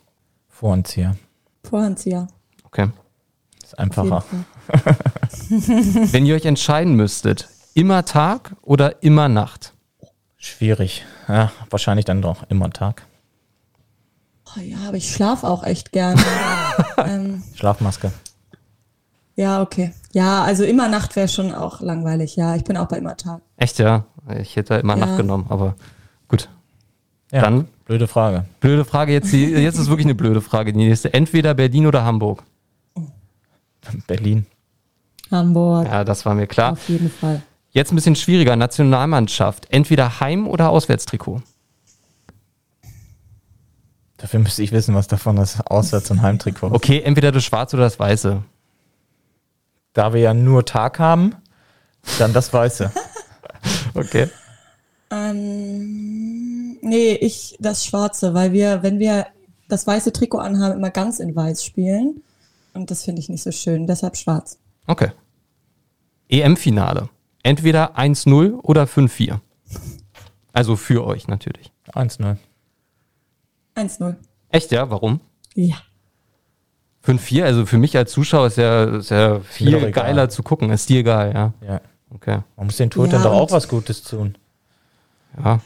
Voranzieher. 0.48 1.16
Vorhandzieher. 1.64 2.28
Okay. 2.64 2.88
Ist 3.62 3.78
einfacher. 3.78 4.24
Wenn 5.48 6.26
ihr 6.26 6.34
euch 6.34 6.44
entscheiden 6.46 6.94
müsstet, 6.94 7.48
immer 7.74 8.04
Tag 8.04 8.54
oder 8.62 9.02
immer 9.02 9.28
Nacht? 9.28 9.72
Schwierig. 10.36 11.04
Ja, 11.26 11.52
wahrscheinlich 11.70 12.04
dann 12.06 12.22
doch 12.22 12.44
immer 12.48 12.70
Tag. 12.70 13.02
Oh 14.56 14.60
ja, 14.60 14.78
aber 14.86 14.96
ich 14.96 15.12
schlafe 15.12 15.46
auch 15.46 15.62
echt 15.64 15.92
gerne. 15.92 16.20
ähm, 16.98 17.42
Schlafmaske. 17.54 18.12
Ja, 19.38 19.62
okay. 19.62 19.92
Ja, 20.12 20.42
also 20.42 20.64
immer 20.64 20.88
Nacht 20.88 21.14
wäre 21.16 21.28
schon 21.28 21.54
auch 21.54 21.80
langweilig. 21.80 22.34
Ja, 22.36 22.56
ich 22.56 22.64
bin 22.64 22.76
auch 22.76 22.88
bei 22.88 22.98
immer 22.98 23.16
Tag. 23.16 23.40
Echt, 23.56 23.78
ja. 23.78 24.04
Ich 24.40 24.56
hätte 24.56 24.74
immer 24.74 24.96
Ja. 24.98 25.06
Nacht 25.06 25.16
genommen, 25.16 25.46
aber 25.48 25.74
gut. 26.28 26.48
Ja, 27.30 27.42
Dann 27.42 27.68
blöde 27.84 28.08
Frage. 28.08 28.44
blöde 28.60 28.84
Frage. 28.84 29.12
Jetzt, 29.12 29.32
die, 29.32 29.44
jetzt 29.46 29.78
ist 29.78 29.88
wirklich 29.88 30.06
eine 30.06 30.14
blöde 30.14 30.40
Frage. 30.40 30.72
Die 30.72 30.78
nächste. 30.78 31.12
Entweder 31.14 31.54
Berlin 31.54 31.86
oder 31.86 32.04
Hamburg. 32.04 32.42
Berlin. 34.06 34.46
Hamburg. 35.30 35.86
Ja, 35.86 36.04
das 36.04 36.24
war 36.26 36.34
mir 36.34 36.46
klar. 36.46 36.72
Auf 36.72 36.88
jeden 36.88 37.10
Fall. 37.10 37.42
Jetzt 37.70 37.92
ein 37.92 37.96
bisschen 37.96 38.16
schwieriger. 38.16 38.56
Nationalmannschaft. 38.56 39.66
Entweder 39.70 40.20
Heim- 40.20 40.48
oder 40.48 40.70
Auswärtstrikot. 40.70 41.42
Dafür 44.16 44.40
müsste 44.40 44.62
ich 44.62 44.72
wissen, 44.72 44.94
was 44.94 45.06
davon 45.06 45.36
das 45.36 45.60
Auswärts- 45.60 46.10
und 46.10 46.22
Heimtrikot 46.22 46.68
ist. 46.68 46.72
Okay, 46.72 47.00
entweder 47.02 47.30
das 47.30 47.44
Schwarze 47.44 47.76
oder 47.76 47.84
das 47.84 47.98
Weiße. 48.00 48.42
Da 49.98 50.12
wir 50.12 50.20
ja 50.20 50.32
nur 50.32 50.64
Tag 50.64 51.00
haben, 51.00 51.34
dann 52.20 52.32
das 52.32 52.52
Weiße. 52.52 52.92
Okay. 53.94 54.28
Ähm, 55.10 56.78
nee, 56.82 57.14
ich 57.14 57.56
das 57.58 57.84
Schwarze, 57.84 58.32
weil 58.32 58.52
wir, 58.52 58.84
wenn 58.84 59.00
wir 59.00 59.26
das 59.68 59.84
weiße 59.88 60.12
Trikot 60.12 60.38
anhaben, 60.38 60.78
immer 60.78 60.90
ganz 60.90 61.18
in 61.18 61.34
weiß 61.34 61.64
spielen. 61.64 62.22
Und 62.74 62.92
das 62.92 63.02
finde 63.02 63.20
ich 63.20 63.28
nicht 63.28 63.42
so 63.42 63.50
schön. 63.50 63.88
Deshalb 63.88 64.16
schwarz. 64.16 64.60
Okay. 64.86 65.10
EM-Finale. 66.28 67.08
Entweder 67.42 67.98
1-0 67.98 68.60
oder 68.62 68.84
5-4. 68.84 69.40
Also 70.52 70.76
für 70.76 71.04
euch 71.04 71.26
natürlich. 71.26 71.72
1-0. 71.92 72.36
1-0. 73.74 74.14
Echt, 74.50 74.70
ja? 74.70 74.90
Warum? 74.90 75.20
Ja. 75.54 75.78
5-4, 77.08 77.44
also 77.44 77.66
für 77.66 77.78
mich 77.78 77.96
als 77.96 78.12
Zuschauer 78.12 78.48
ist 78.48 78.58
ja, 78.58 78.84
ist 78.96 79.10
ja 79.10 79.40
viel 79.40 79.90
geiler 79.92 80.28
zu 80.28 80.42
gucken. 80.42 80.70
Ist 80.70 80.88
dir 80.88 81.00
egal, 81.00 81.32
ja. 81.32 81.52
Ja. 81.66 81.80
Okay. 82.10 82.40
Man 82.56 82.66
muss 82.66 82.76
den 82.76 82.90
Torhütern 82.90 83.22
Ja, 83.22 83.28
doch 83.28 83.36
auch 83.36 83.50
was 83.50 83.68
Gutes 83.68 84.02
tun. 84.02 84.36
Ja. 85.42 85.60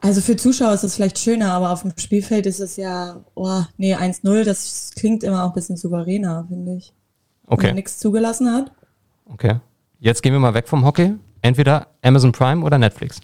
Also 0.00 0.20
für 0.20 0.36
Zuschauer 0.36 0.72
ist 0.74 0.84
es 0.84 0.94
vielleicht 0.94 1.18
schöner, 1.18 1.52
aber 1.52 1.70
auf 1.70 1.82
dem 1.82 1.92
Spielfeld 1.96 2.46
ist 2.46 2.60
es 2.60 2.76
ja, 2.76 3.20
oh, 3.34 3.62
nee, 3.78 3.96
1-0, 3.96 4.44
das 4.44 4.92
klingt 4.96 5.24
immer 5.24 5.44
auch 5.44 5.48
ein 5.48 5.54
bisschen 5.54 5.76
souveräner, 5.76 6.46
finde 6.48 6.76
ich. 6.76 6.92
Wenn 7.46 7.56
man 7.56 7.66
Okay. 7.66 7.72
nichts 7.74 7.98
zugelassen 7.98 8.52
hat. 8.52 8.70
Okay. 9.26 9.56
Jetzt 9.98 10.22
gehen 10.22 10.32
wir 10.32 10.38
mal 10.40 10.54
weg 10.54 10.68
vom 10.68 10.84
Hockey. 10.84 11.14
Entweder 11.42 11.88
Amazon 12.02 12.32
Prime 12.32 12.64
oder 12.64 12.78
Netflix. 12.78 13.20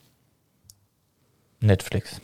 Netflix. 1.60 2.20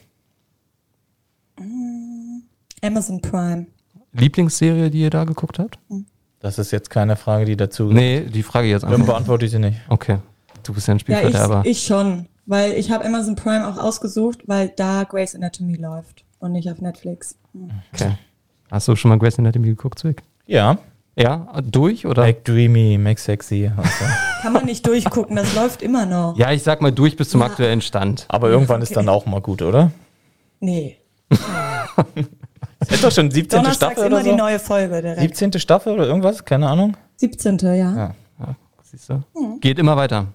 Amazon 2.82 3.20
Prime. 3.20 3.66
Lieblingsserie, 4.12 4.90
die 4.90 5.00
ihr 5.02 5.10
da 5.10 5.24
geguckt 5.24 5.58
habt? 5.58 5.78
Das 6.40 6.58
ist 6.58 6.70
jetzt 6.70 6.90
keine 6.90 7.16
Frage, 7.16 7.44
die 7.44 7.56
dazu. 7.56 7.84
Nee, 7.92 8.20
die 8.22 8.42
Frage 8.42 8.68
jetzt 8.68 8.82
Dann 8.82 8.92
einfach. 8.94 9.06
beantworte 9.06 9.44
ich 9.44 9.50
sie 9.50 9.58
nicht. 9.58 9.78
Okay. 9.88 10.18
Du 10.62 10.72
bist 10.74 10.88
ja 10.88 10.94
ein 10.94 10.98
Ja, 10.98 11.00
Spielverderber. 11.00 11.62
ich, 11.64 11.70
ich 11.72 11.82
schon. 11.86 12.26
Weil 12.46 12.72
ich 12.72 12.90
habe 12.90 13.04
Amazon 13.04 13.36
Prime 13.36 13.66
auch 13.68 13.78
ausgesucht, 13.78 14.40
weil 14.46 14.70
da 14.76 15.04
Grey's 15.04 15.34
Anatomy 15.34 15.76
läuft 15.76 16.24
und 16.40 16.52
nicht 16.52 16.68
auf 16.70 16.80
Netflix. 16.80 17.36
okay. 17.92 18.12
Hast 18.70 18.88
du 18.88 18.96
schon 18.96 19.08
mal 19.10 19.18
Grace 19.18 19.38
Anatomy 19.38 19.68
geguckt, 19.68 19.98
Zwick? 19.98 20.22
Ja. 20.46 20.78
Ja, 21.16 21.48
durch 21.62 22.06
oder? 22.06 22.22
Make 22.24 22.40
dreamy, 22.44 22.96
make 22.98 23.20
sexy. 23.20 23.70
und 23.76 23.84
so. 23.84 24.04
Kann 24.42 24.52
man 24.52 24.64
nicht 24.64 24.86
durchgucken, 24.86 25.36
das 25.36 25.54
läuft 25.54 25.82
immer 25.82 26.06
noch. 26.06 26.36
Ja, 26.38 26.50
ich 26.52 26.62
sag 26.62 26.80
mal 26.80 26.92
durch 26.92 27.16
bis 27.16 27.30
zum 27.30 27.40
Ja. 27.40 27.46
aktuellen 27.48 27.80
Stand. 27.82 28.24
Aber 28.28 28.48
irgendwann 28.48 28.80
ist 28.80 28.88
Okay. 28.90 28.94
dann 29.00 29.08
auch 29.08 29.26
mal 29.26 29.40
gut, 29.40 29.60
oder? 29.62 29.90
Nee. 30.60 30.96
Es 32.80 32.90
ist 32.90 33.04
doch 33.04 33.12
schon 33.12 33.30
17. 33.30 33.58
Donnerstags 33.58 33.92
Staffel 33.92 34.06
immer 34.06 34.16
oder 34.16 34.24
die 34.24 34.30
so. 34.30 34.36
neue 34.36 34.58
Folge 34.58 35.02
direkt. 35.02 35.36
17. 35.36 35.60
Staffel 35.60 35.92
oder 35.94 36.06
irgendwas? 36.06 36.44
Keine 36.44 36.68
Ahnung. 36.68 36.96
17. 37.16 37.58
ja. 37.58 37.74
Ja. 37.74 38.14
Siehst 38.82 39.08
du? 39.08 39.22
Geht 39.60 39.78
immer 39.78 39.96
weiter. 39.96 40.26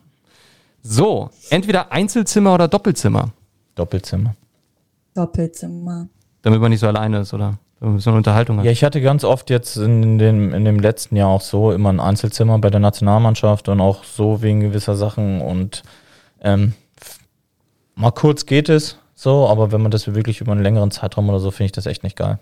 So, 0.81 1.29
entweder 1.49 1.91
Einzelzimmer 1.91 2.53
oder 2.53 2.67
Doppelzimmer, 2.67 3.31
Doppelzimmer. 3.73 4.35
Doppelzimmer. 5.15 6.07
damit 6.43 6.61
man 6.61 6.69
nicht 6.69 6.79
so 6.79 6.87
alleine 6.87 7.19
ist, 7.21 7.33
oder? 7.33 7.57
So 7.97 8.09
eine 8.11 8.17
Unterhaltung 8.17 8.59
hat. 8.59 8.65
Ja, 8.65 8.71
ich 8.71 8.83
hatte 8.83 9.01
ganz 9.01 9.23
oft 9.23 9.49
jetzt 9.49 9.75
in 9.77 10.17
dem, 10.17 10.53
in 10.53 10.63
dem 10.63 10.79
letzten 10.79 11.15
Jahr 11.17 11.29
auch 11.29 11.41
so 11.41 11.71
immer 11.71 11.91
ein 11.91 11.99
Einzelzimmer 11.99 12.59
bei 12.59 12.69
der 12.69 12.79
Nationalmannschaft 12.79 13.67
und 13.67 13.81
auch 13.81 14.03
so 14.03 14.41
wegen 14.41 14.61
gewisser 14.61 14.95
Sachen 14.95 15.41
und 15.41 15.83
ähm, 16.41 16.73
mal 17.95 18.11
kurz 18.11 18.45
geht 18.45 18.69
es 18.69 18.97
so, 19.25 19.49
aber 19.49 19.71
wenn 19.71 19.81
man 19.81 19.91
das 19.91 20.07
wirklich 20.13 20.39
über 20.39 20.51
einen 20.51 20.61
längeren 20.61 20.91
Zeitraum 20.91 21.27
oder 21.27 21.39
so, 21.39 21.49
finde 21.51 21.65
ich 21.65 21.71
das 21.71 21.87
echt 21.87 22.03
nicht 22.03 22.15
geil. 22.15 22.39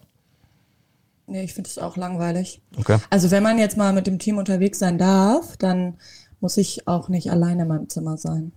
Nee, 1.27 1.43
ich 1.43 1.53
finde 1.53 1.69
es 1.69 1.77
auch 1.77 1.95
langweilig. 1.95 2.61
Okay. 2.77 2.97
Also 3.09 3.31
wenn 3.31 3.41
man 3.41 3.57
jetzt 3.57 3.77
mal 3.77 3.93
mit 3.93 4.05
dem 4.05 4.19
Team 4.19 4.37
unterwegs 4.37 4.79
sein 4.79 4.97
darf, 4.97 5.55
dann 5.55 5.95
muss 6.41 6.57
ich 6.57 6.85
auch 6.85 7.07
nicht 7.07 7.31
alleine 7.31 7.61
in 7.61 7.69
meinem 7.69 7.87
Zimmer 7.87 8.17
sein. 8.17 8.51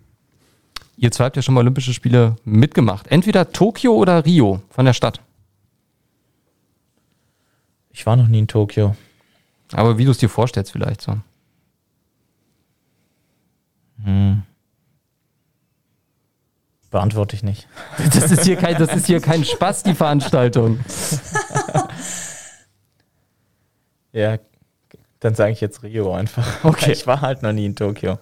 Ihr 0.97 1.13
zwei 1.13 1.27
habt 1.27 1.37
ja 1.37 1.43
schon 1.43 1.55
mal 1.55 1.61
Olympische 1.61 1.95
Spiele 1.95 2.35
mitgemacht. 2.45 3.07
Entweder 3.07 3.53
Tokio 3.53 3.95
oder 3.95 4.25
Rio 4.25 4.61
von 4.71 4.87
der 4.87 4.93
Stadt. 4.93 5.21
Ich 7.93 8.05
war 8.07 8.17
noch 8.17 8.27
nie 8.27 8.41
in 8.41 8.49
Tokio. 8.49 8.97
Aber 9.73 9.99
wie 9.99 10.05
du 10.05 10.11
es 10.11 10.19
dir 10.19 10.29
vorstellst 10.29 10.73
vielleicht 10.73 11.01
so. 11.01 11.17
Beantworte 16.97 17.37
ich 17.37 17.43
nicht. 17.43 17.69
Das 18.15 18.31
ist 18.31 18.45
hier 18.45 18.57
kein, 18.57 18.79
das 18.79 18.95
ist 18.95 19.07
hier 19.07 19.21
kein 19.21 19.45
Spaß, 19.45 19.83
die 19.83 19.95
Veranstaltung. 19.95 20.81
Ja, 24.13 24.39
dann 25.21 25.35
sage 25.35 25.53
ich 25.53 25.61
jetzt 25.61 25.83
Rio 25.83 26.15
einfach. 26.15 26.65
Okay. 26.65 26.93
Ich 26.93 27.07
war 27.07 27.21
halt 27.21 27.43
noch 27.43 27.53
nie 27.53 27.67
in 27.67 27.77
Tokio. 27.77 28.19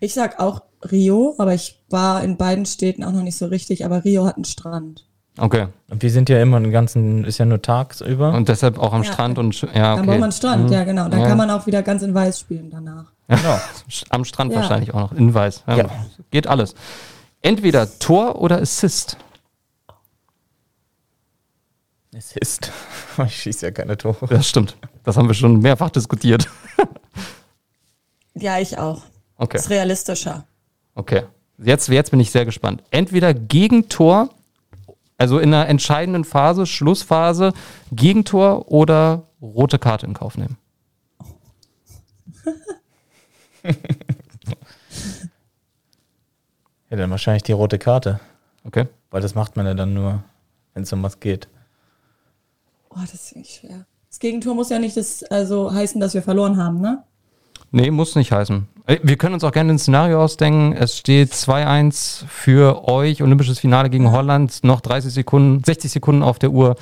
Ich 0.00 0.12
sag 0.12 0.40
auch 0.40 0.62
Rio, 0.90 1.36
aber 1.38 1.54
ich 1.54 1.84
war 1.88 2.24
in 2.24 2.36
beiden 2.36 2.66
Städten 2.66 3.04
auch 3.04 3.12
noch 3.12 3.22
nicht 3.22 3.38
so 3.38 3.46
richtig, 3.46 3.84
aber 3.84 4.04
Rio 4.04 4.26
hat 4.26 4.34
einen 4.34 4.44
Strand. 4.44 5.06
Okay. 5.36 5.66
Und 5.90 6.02
wir 6.02 6.10
sind 6.10 6.28
ja 6.28 6.40
immer 6.40 6.60
den 6.60 6.70
ganzen, 6.70 7.24
ist 7.24 7.38
ja 7.38 7.44
nur 7.44 7.60
tagsüber. 7.60 8.32
Und 8.34 8.48
deshalb 8.48 8.78
auch 8.78 8.92
am 8.92 9.02
Ja. 9.02 9.12
Strand 9.12 9.38
und 9.38 9.60
ja, 9.62 9.68
Dann 9.72 9.98
okay. 10.00 10.06
braucht 10.06 10.20
man 10.20 10.32
Strand, 10.32 10.70
ja 10.70 10.84
genau. 10.84 11.08
Dann 11.08 11.20
Ja. 11.20 11.26
kann 11.28 11.36
man 11.38 11.50
auch 11.50 11.66
wieder 11.66 11.82
ganz 11.82 12.02
in 12.02 12.14
Weiß 12.14 12.38
spielen 12.40 12.70
danach. 12.70 13.06
Genau. 13.28 13.58
Am 14.10 14.24
Strand 14.24 14.52
Ja. 14.52 14.60
wahrscheinlich 14.60 14.92
auch 14.94 15.10
noch, 15.10 15.12
in 15.12 15.32
Weiß. 15.34 15.64
Ja, 15.66 15.76
Ja. 15.76 15.86
Geht 16.30 16.46
alles. 16.46 16.74
Entweder 17.42 17.98
Tor 17.98 18.40
oder 18.40 18.60
Assist. 18.60 19.16
Es 22.12 22.36
ist. 22.36 22.70
Ich 23.26 23.36
schieße 23.42 23.66
ja 23.66 23.70
keine 23.72 23.96
Tore. 23.96 24.26
Das 24.28 24.48
stimmt. 24.48 24.76
Das 25.04 25.16
haben 25.16 25.28
wir 25.28 25.34
schon 25.34 25.60
mehrfach 25.60 25.90
diskutiert. 25.90 26.48
Ja, 28.34 28.58
ich 28.58 28.76
auch. 28.76 29.02
Okay. 29.36 29.56
Ist 29.56 29.70
realistischer. 29.70 30.44
Okay. 30.96 31.22
Jetzt, 31.58 31.88
jetzt 31.88 32.10
bin 32.10 32.18
ich 32.18 32.32
sehr 32.32 32.44
gespannt. 32.44 32.82
Entweder 32.90 33.32
Gegentor, 33.32 34.30
also 35.16 35.38
in 35.38 35.54
einer 35.54 35.68
entscheidenden 35.68 36.24
Phase, 36.24 36.66
Schlussphase, 36.66 37.52
Gegentor 37.92 38.70
oder 38.70 39.28
rote 39.40 39.78
Karte 39.78 40.06
in 40.06 40.14
Kauf 40.14 40.36
nehmen. 40.36 40.56
Ja, 46.94 46.98
dann 46.98 47.10
wahrscheinlich 47.10 47.42
die 47.42 47.50
rote 47.50 47.80
Karte. 47.80 48.20
Okay. 48.62 48.86
Weil 49.10 49.20
das 49.20 49.34
macht 49.34 49.56
man 49.56 49.66
ja 49.66 49.74
dann 49.74 49.94
nur, 49.94 50.22
wenn 50.74 50.84
es 50.84 50.92
um 50.92 51.02
was 51.02 51.18
geht. 51.18 51.48
Oh, 52.88 53.00
das 53.00 53.14
ist 53.14 53.34
nicht 53.34 53.56
schwer. 53.56 53.84
Das 54.08 54.20
Gegentor 54.20 54.54
muss 54.54 54.70
ja 54.70 54.78
nicht 54.78 54.96
das, 54.96 55.24
also 55.24 55.72
heißen, 55.72 56.00
dass 56.00 56.14
wir 56.14 56.22
verloren 56.22 56.56
haben, 56.56 56.80
ne? 56.80 57.02
Nee, 57.74 57.90
muss 57.90 58.14
nicht 58.14 58.30
heißen. 58.30 58.68
Wir 59.02 59.16
können 59.16 59.34
uns 59.34 59.42
auch 59.42 59.50
gerne 59.50 59.72
ein 59.72 59.78
Szenario 59.80 60.22
ausdenken. 60.22 60.76
Es 60.76 60.96
steht 60.96 61.32
2-1 61.32 62.24
für 62.28 62.86
euch, 62.88 63.20
Olympisches 63.20 63.58
Finale 63.58 63.90
gegen 63.90 64.12
Holland, 64.12 64.62
noch 64.62 64.80
30 64.80 65.12
Sekunden, 65.12 65.64
60 65.64 65.90
Sekunden 65.90 66.22
auf 66.22 66.38
der 66.38 66.50
Uhr 66.50 66.76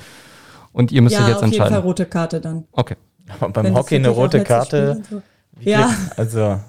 und 0.71 0.91
ihr 0.91 1.01
müsst 1.01 1.15
ja, 1.15 1.21
euch 1.23 1.29
jetzt 1.29 1.37
auf 1.37 1.43
jeden 1.45 1.55
Fall 1.57 1.67
entscheiden. 1.67 1.83
rote 1.83 2.05
Karte 2.05 2.41
dann. 2.41 2.65
Okay. 2.73 2.95
Aber 3.27 3.49
beim 3.49 3.65
Wenn 3.65 3.73
Hockey 3.73 3.95
eine 3.95 4.09
rote 4.09 4.43
Karte. 4.43 5.01
so. 5.09 5.23
Ja, 5.61 5.89
Also, 6.15 6.59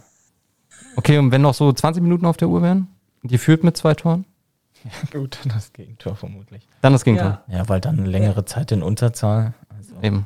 Okay, 0.97 1.19
und 1.19 1.31
wenn 1.31 1.43
noch 1.43 1.53
so 1.55 1.71
20 1.71 2.03
Minuten 2.03 2.25
auf 2.25 2.39
der 2.39 2.49
Uhr 2.49 2.63
wären 2.63 2.89
und 3.23 3.31
ihr 3.31 3.39
führt 3.39 3.63
mit 3.63 3.77
zwei 3.77 3.93
Toren, 3.93 4.25
gut, 5.13 5.39
dann 5.43 5.53
das 5.53 5.75
Gegentor 5.75 6.17
vermutlich. 6.17 6.67
dann 6.81 6.95
das 6.95 7.05
Gegentor. 7.05 7.43
ja. 7.49 7.59
Ja, 7.59 7.69
weil 7.69 7.81
dann 7.83 7.99
eine 7.99 8.09
längere 8.09 8.47
Zeit 8.47 8.73
in 8.73 8.83
Unterzahl. 8.83 9.53
Also, 9.77 9.95
Eben. 10.01 10.25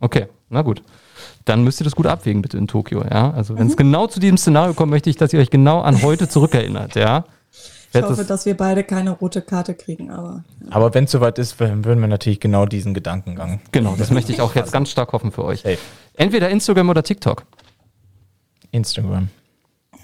Okay, 0.00 0.26
na 0.50 0.60
gut. 0.60 0.82
Dann 1.44 1.64
müsst 1.64 1.80
ihr 1.80 1.84
das 1.84 1.94
gut 1.96 2.06
abwägen, 2.06 2.42
bitte 2.42 2.58
in 2.58 2.66
Tokio, 2.68 3.02
ja. 3.04 3.30
Also 3.32 3.58
wenn 3.58 3.66
es 3.68 3.76
genau 3.76 4.06
zu 4.06 4.20
diesem 4.20 4.36
Szenario 4.36 4.74
kommt, 4.74 4.90
möchte 4.90 5.10
ich, 5.10 5.16
dass 5.16 5.32
ihr 5.32 5.40
euch 5.40 5.50
genau 5.50 5.80
an 5.80 6.02
heute 6.02 6.28
zurückerinnert, 6.28 6.94
ja. 6.96 7.24
ich 7.92 8.02
hoffe, 8.02 8.16
das- 8.16 8.26
dass 8.26 8.46
wir 8.46 8.56
beide 8.56 8.84
keine 8.84 9.10
rote 9.10 9.42
Karte 9.42 9.74
kriegen, 9.74 10.10
aber 10.10 10.44
aber 10.70 10.94
wenn 10.94 11.04
es 11.04 11.10
soweit 11.10 11.38
ist, 11.38 11.58
würden 11.58 11.84
wir 12.00 12.06
natürlich 12.08 12.38
genau 12.40 12.66
diesen 12.66 12.94
Gedankengang. 12.94 13.60
Genau, 13.72 13.96
das 13.96 14.10
möchte 14.10 14.30
ich 14.32 14.40
auch 14.40 14.54
jetzt 14.54 14.72
ganz 14.72 14.90
stark 14.90 15.12
hoffen 15.12 15.32
für 15.32 15.44
euch. 15.44 15.64
Hey, 15.64 15.78
Entweder 16.14 16.48
Instagram 16.50 16.88
oder 16.90 17.02
TikTok. 17.02 17.44
Instagram. 18.70 19.28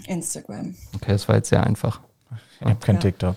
Instagram. 0.06 0.74
Okay, 0.96 1.12
das 1.12 1.28
war 1.28 1.36
jetzt 1.36 1.48
sehr 1.50 1.64
einfach. 1.64 2.00
Ich 2.60 2.66
habe 2.66 2.76
kein 2.80 2.94
Ja. 2.96 3.00
TikTok. 3.02 3.36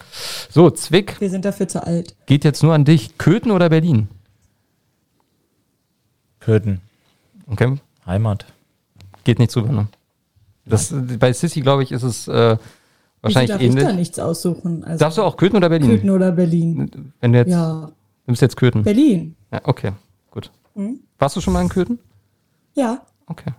So, 0.49 0.69
Zwick 0.71 1.19
Wir 1.19 1.29
sind 1.29 1.43
dafür 1.45 1.67
zu 1.67 1.85
alt. 1.85 2.15
geht 2.25 2.43
jetzt 2.45 2.63
nur 2.63 2.73
an 2.73 2.85
dich. 2.85 3.17
Köthen 3.17 3.51
oder 3.51 3.69
Berlin? 3.69 4.07
Köthen. 6.39 6.81
Okay, 7.51 7.75
Heimat. 8.05 8.45
geht 9.23 9.39
nicht 9.39 9.53
drüber, 9.55 9.71
ne? 9.71 9.87
Das, 10.65 10.93
bei 11.19 11.33
Sissy, 11.33 11.61
glaube 11.61 11.81
ich, 11.83 11.91
ist 11.91 12.03
es 12.03 12.27
äh, 12.27 12.57
wahrscheinlich 13.21 13.49
darf 13.51 13.61
ich 13.61 13.73
da 13.73 13.81
ähnlich. 13.81 13.95
nichts 13.95 14.19
aussuchen? 14.19 14.83
Also 14.83 14.99
Darfst 14.99 15.17
du 15.17 15.23
auch 15.23 15.35
Köthen 15.35 15.55
oder 15.57 15.69
Berlin? 15.69 15.89
Köthen 15.89 16.09
oder 16.11 16.31
Berlin? 16.31 17.11
Wenn 17.21 17.33
du 17.33 17.39
jetzt, 17.39 17.49
Ja, 17.49 17.91
nimmst 18.27 18.41
jetzt 18.41 18.55
Köthen. 18.57 18.83
Berlin. 18.83 19.35
Ja, 19.51 19.61
okay, 19.63 19.93
gut. 20.29 20.51
Mhm. 20.75 20.99
Warst 21.17 21.35
du 21.35 21.41
schon 21.41 21.53
mal 21.53 21.61
in 21.61 21.69
Köthen? 21.69 21.97
Ja, 22.75 23.01
Okay, 23.25 23.51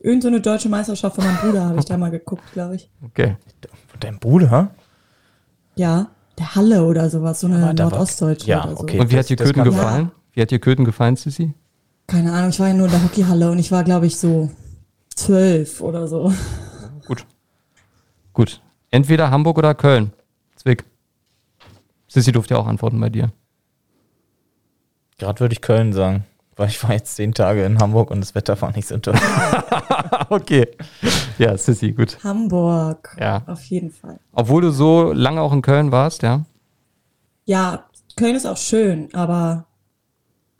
irgend 0.00 0.22
so 0.22 0.28
eine 0.28 0.40
deutsche 0.40 0.68
Meisterschaft 0.68 1.16
von 1.16 1.24
meinem 1.24 1.36
Bruder 1.38 1.64
habe 1.66 1.78
ich 1.78 1.84
da 1.86 1.96
mal 1.98 2.10
geguckt, 2.10 2.42
glaube 2.52 2.76
ich. 2.76 2.90
okay. 3.04 3.36
Von 3.88 4.00
deinem 4.00 4.18
Bruder? 4.18 4.70
Ja, 5.76 6.08
der 6.38 6.54
Halle 6.54 6.84
oder 6.84 7.08
sowas, 7.10 7.40
so 7.40 7.46
eine 7.46 7.72
Nordostdeutsche 7.74 8.48
Ja, 8.48 8.64
oder 8.64 8.76
so. 8.76 8.82
okay. 8.82 9.00
Und 9.00 9.10
wie 9.10 9.18
hat 9.18 9.28
dir 9.28 9.36
Köthen 9.36 9.64
gefallen? 9.64 10.10
Wie 10.32 10.40
hat 10.42 10.50
dir 10.50 10.58
Köthen 10.58 10.84
gefallen, 10.84 11.16
Sissy? 11.16 11.54
Keine 12.06 12.32
Ahnung, 12.32 12.50
ich 12.50 12.60
war 12.60 12.68
ja 12.68 12.74
nur 12.74 12.86
in 12.86 12.92
der 12.92 13.02
Hockeyhalle 13.02 13.50
und 13.50 13.58
ich 13.58 13.72
war, 13.72 13.82
glaube 13.82 14.06
ich, 14.06 14.16
so 14.16 14.50
zwölf 15.14 15.80
oder 15.80 16.06
so. 16.06 16.32
Gut. 17.06 17.26
Gut. 18.32 18.60
Entweder 18.90 19.30
Hamburg 19.30 19.58
oder 19.58 19.74
Köln. 19.74 20.12
Zwick. 20.56 20.84
Sissy 22.08 22.32
durfte 22.32 22.54
ja 22.54 22.60
auch 22.60 22.66
antworten 22.66 23.00
bei 23.00 23.10
dir. 23.10 23.32
Gerade 25.18 25.40
würde 25.40 25.52
ich 25.52 25.60
Köln 25.60 25.92
sagen. 25.92 26.24
Weil 26.56 26.68
ich 26.68 26.82
war 26.84 26.92
jetzt 26.92 27.16
zehn 27.16 27.34
Tage 27.34 27.64
in 27.64 27.78
Hamburg 27.80 28.12
und 28.12 28.20
das 28.20 28.34
Wetter 28.36 28.60
war 28.60 28.70
nicht 28.72 28.86
so 28.86 28.98
toll. 28.98 29.14
okay. 30.28 30.68
Ja, 31.38 31.56
Sissy, 31.56 31.90
gut. 31.92 32.18
Hamburg. 32.22 33.16
Ja. 33.18 33.42
Auf 33.46 33.64
jeden 33.64 33.90
Fall. 33.90 34.20
Obwohl 34.32 34.62
du 34.62 34.70
so 34.70 35.12
lange 35.12 35.40
auch 35.40 35.52
in 35.52 35.62
Köln 35.62 35.90
warst, 35.90 36.22
ja? 36.22 36.44
Ja, 37.44 37.84
Köln 38.16 38.36
ist 38.36 38.46
auch 38.46 38.56
schön, 38.56 39.12
aber 39.12 39.66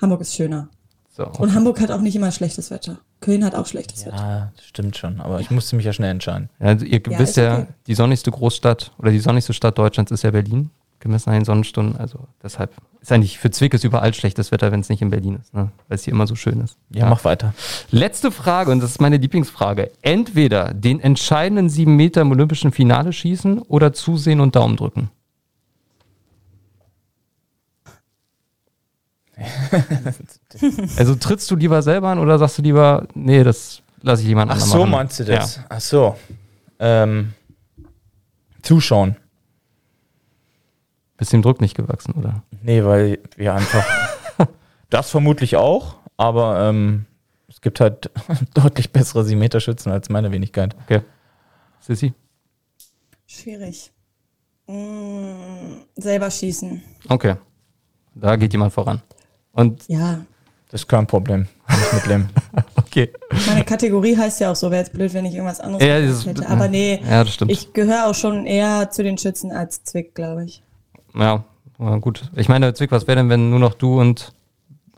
Hamburg 0.00 0.22
ist 0.22 0.34
schöner. 0.34 0.68
So. 1.16 1.26
Und 1.38 1.54
Hamburg 1.54 1.80
hat 1.80 1.92
auch 1.92 2.00
nicht 2.00 2.16
immer 2.16 2.32
schlechtes 2.32 2.72
Wetter. 2.72 2.98
Köln 3.20 3.44
hat 3.44 3.54
auch 3.54 3.66
schlechtes 3.66 4.04
Wetter. 4.04 4.16
ja, 4.16 4.52
das 4.56 4.64
stimmt 4.66 4.96
schon. 4.96 5.20
Aber 5.20 5.38
ich 5.38 5.48
musste 5.50 5.76
mich 5.76 5.84
ja 5.86 5.92
schnell 5.92 6.10
entscheiden. 6.10 6.48
Ja, 6.58 6.66
also 6.66 6.84
ihr 6.84 7.00
Ja, 7.08 7.18
wisst 7.20 7.36
ja, 7.36 7.54
okay. 7.58 7.66
die 7.86 7.94
sonnigste 7.94 8.32
Großstadt 8.32 8.90
oder 8.98 9.12
die 9.12 9.20
sonnigste 9.20 9.52
Stadt 9.52 9.78
Deutschlands 9.78 10.10
ist 10.10 10.24
ja 10.24 10.32
Berlin, 10.32 10.70
gemessen 10.98 11.30
an 11.30 11.36
den 11.36 11.44
Sonnenstunden. 11.44 11.96
Also 12.00 12.26
deshalb 12.42 12.72
ist 13.00 13.12
eigentlich 13.12 13.38
für 13.38 13.52
Zwick 13.52 13.74
ist 13.74 13.84
überall 13.84 14.12
schlechtes 14.12 14.50
Wetter, 14.50 14.72
wenn 14.72 14.80
es 14.80 14.88
nicht 14.88 15.02
in 15.02 15.10
Berlin 15.10 15.38
ist, 15.40 15.54
ne? 15.54 15.70
weil 15.86 15.94
es 15.94 16.02
hier 16.02 16.12
immer 16.12 16.26
so 16.26 16.34
schön 16.34 16.60
ist. 16.60 16.76
Ja, 16.90 17.08
mach 17.08 17.24
weiter. 17.24 17.54
Letzte 17.92 18.32
Frage, 18.32 18.72
und 18.72 18.80
das 18.80 18.90
ist 18.90 19.00
meine 19.00 19.18
Lieblingsfrage. 19.18 19.92
Entweder 20.02 20.74
den 20.74 20.98
entscheidenden 20.98 21.68
sieben 21.68 21.94
Meter 21.94 22.22
im 22.22 22.32
Olympischen 22.32 22.72
Finale 22.72 23.12
schießen 23.12 23.60
oder 23.60 23.92
zusehen 23.92 24.40
und 24.40 24.56
Daumen 24.56 24.76
drücken. 24.76 25.10
also 30.96 31.14
trittst 31.16 31.50
du 31.50 31.56
lieber 31.56 31.82
selber 31.82 32.08
an 32.08 32.18
oder 32.18 32.38
sagst 32.38 32.58
du 32.58 32.62
lieber, 32.62 33.06
nee, 33.14 33.42
das 33.42 33.82
lasse 34.02 34.22
ich 34.22 34.28
jemand 34.28 34.50
Ach 34.50 34.54
anderen 34.54 34.70
so, 34.70 34.78
machen? 34.78 34.90
meinst 34.90 35.20
du 35.20 35.24
das? 35.24 35.60
Ach 35.68 35.80
so. 35.80 36.16
Ähm, 36.78 37.32
zuschauen. 38.62 39.16
Bist 41.16 41.32
dem 41.32 41.42
Druck 41.42 41.60
nicht 41.60 41.76
gewachsen, 41.76 42.12
oder? 42.12 42.42
Nee, 42.62 42.84
weil 42.84 43.18
wir 43.36 43.54
einfach. 43.54 43.84
das 44.90 45.10
vermutlich 45.10 45.56
auch, 45.56 45.96
aber 46.16 46.68
ähm, 46.68 47.06
es 47.48 47.60
gibt 47.60 47.80
halt 47.80 48.10
deutlich 48.54 48.90
bessere 48.92 49.22
7-Meter-Schützen 49.22 49.92
als 49.92 50.08
meine 50.08 50.32
Wenigkeit. 50.32 50.74
Okay. 50.84 51.02
Sissi? 51.80 52.14
Schwierig. 53.26 53.92
Mm, 54.66 55.82
selber 55.96 56.30
schießen. 56.30 56.82
Okay. 57.08 57.36
Da 58.14 58.36
geht 58.36 58.52
jemand 58.52 58.72
voran. 58.72 59.02
Und 59.54 59.82
Ja. 59.88 60.20
Das 60.70 60.80
ist 60.82 60.88
kein 60.88 61.06
Problem. 61.06 61.46
Kann 61.68 61.78
ich 61.86 61.92
mitleben. 61.92 62.28
okay. 62.76 63.10
Meine 63.46 63.64
Kategorie 63.64 64.16
heißt 64.16 64.40
ja 64.40 64.50
auch 64.50 64.56
so, 64.56 64.70
wäre 64.72 64.82
jetzt 64.82 64.92
blöd, 64.92 65.14
wenn 65.14 65.24
ich 65.24 65.34
irgendwas 65.34 65.60
anderes 65.60 65.86
Ja, 65.86 65.94
hätte. 65.94 66.48
Aber 66.48 66.66
nee, 66.68 67.00
Ja, 67.08 67.22
das 67.22 67.34
stimmt. 67.34 67.52
ich 67.52 67.72
gehöre 67.72 68.06
auch 68.06 68.14
schon 68.14 68.44
eher 68.44 68.90
zu 68.90 69.04
den 69.04 69.16
Schützen 69.16 69.52
als 69.52 69.84
Zwick, 69.84 70.14
glaube 70.16 70.44
ich. 70.44 70.62
Ja, 71.16 71.44
gut. 72.00 72.30
Ich 72.34 72.48
meine, 72.48 72.74
Zwick, 72.74 72.90
was 72.90 73.06
wäre 73.06 73.16
denn, 73.18 73.28
wenn 73.28 73.50
nur 73.50 73.60
noch 73.60 73.74
du 73.74 74.00
und 74.00 74.32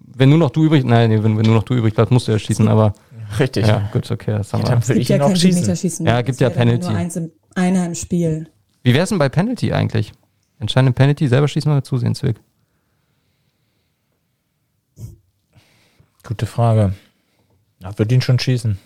wenn 0.01 0.31
nur 0.31 0.39
noch 0.39 0.49
du 0.51 0.65
übrig, 0.65 0.83
nein, 0.85 1.11
nee, 1.11 1.23
wenn, 1.23 1.37
wenn 1.37 1.45
nur 1.45 1.57
noch 1.57 1.63
du 1.65 1.75
übrig 1.75 1.95
bleibst, 1.95 2.11
musst 2.11 2.27
du 2.29 2.33
ja 2.33 2.39
schießen, 2.39 2.69
aber 2.69 2.95
Richtig. 3.39 3.67
ja, 3.67 3.91
gut, 3.93 4.11
okay, 4.11 4.33
das 4.39 4.53
haben 4.55 4.63
Ja, 4.63 4.69
wir. 4.69 4.75
dann 4.77 4.89
will 4.89 4.99
ich 4.99 5.09
ja 5.09 5.17
auch 5.21 5.27
kein 5.27 5.37
schießen. 5.37 5.59
Elfmeterschießen. 5.59 6.07
Ja, 6.07 6.23
gibt 6.23 6.41
ja 6.41 6.49
wäre 6.49 6.59
dann 6.59 6.69
Penalty. 6.69 6.89
Nur 6.89 6.97
eins 6.99 7.17
im, 7.17 7.33
einer 7.55 7.85
im 7.85 7.95
Spiel. 7.95 8.49
Wie 8.83 8.95
wär's 8.95 9.11
denn 9.11 9.19
bei 9.19 9.29
Penalty 9.29 9.73
eigentlich? 9.75 10.13
Entscheidende 10.59 10.93
Penalty, 10.93 11.29
selber 11.29 11.49
schießen 11.49 11.71
oder 11.71 11.85
zusehen, 11.85 12.15
Zwick? 12.15 12.37
Gute 16.27 16.47
Frage. 16.47 16.93
Ja, 17.81 17.97
würde 17.99 18.15
ihn 18.15 18.21
schon 18.21 18.39
schießen. 18.39 18.79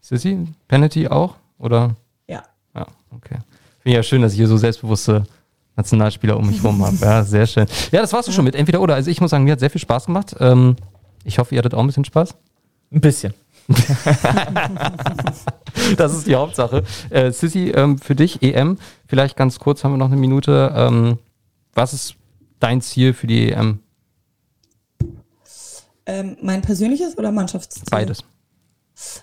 Sissi, 0.00 0.46
Penalty 0.66 1.08
auch? 1.08 1.36
Oder? 1.58 1.94
Ja. 2.26 2.42
Ja, 2.74 2.86
okay. 3.14 3.36
Finde 3.36 3.44
Finde 3.82 3.96
ja 3.96 4.02
schön, 4.02 4.22
dass 4.22 4.32
ich 4.32 4.38
hier 4.38 4.48
so 4.48 4.56
selbstbewusste 4.56 5.24
Nationalspieler 5.76 6.36
um 6.36 6.46
mich 6.46 6.62
rum 6.64 6.84
habe. 6.84 6.96
Ja, 7.00 7.22
sehr 7.22 7.46
schön. 7.46 7.66
Ja, 7.92 8.00
das 8.00 8.12
war's 8.12 8.28
auch 8.28 8.32
schon 8.32 8.44
mit 8.44 8.54
entweder 8.54 8.80
oder. 8.80 8.94
Also 8.94 9.10
ich 9.10 9.20
muss 9.20 9.30
sagen, 9.30 9.44
mir 9.44 9.52
hat 9.52 9.60
sehr 9.60 9.70
viel 9.70 9.80
Spaß 9.80 10.06
gemacht. 10.06 10.34
Ähm, 10.40 10.76
ich 11.24 11.38
hoffe, 11.38 11.54
ihr 11.54 11.58
hattet 11.58 11.74
auch 11.74 11.80
ein 11.80 11.86
bisschen 11.86 12.04
Spaß. 12.04 12.34
Ein 12.92 13.00
bisschen. 13.00 13.34
Das 15.96 16.12
ist 16.14 16.26
die 16.26 16.34
Hauptsache. 16.34 16.82
Äh, 17.08 17.30
Sissy, 17.32 17.70
ähm, 17.70 17.98
für 17.98 18.14
dich 18.14 18.42
EM, 18.42 18.76
vielleicht 19.06 19.36
ganz 19.36 19.58
kurz, 19.58 19.82
haben 19.82 19.92
wir 19.92 19.98
noch 19.98 20.10
eine 20.10 20.16
Minute. 20.16 20.72
Ähm, 20.74 21.18
was 21.74 21.94
ist 21.94 22.16
dein 22.58 22.80
Ziel 22.82 23.14
für 23.14 23.26
die 23.26 23.52
EM? 23.52 23.80
Ähm, 26.10 26.36
mein 26.42 26.62
persönliches 26.62 27.16
oder 27.16 27.30
Mannschaftsziel? 27.30 27.84
Beides. 27.90 28.24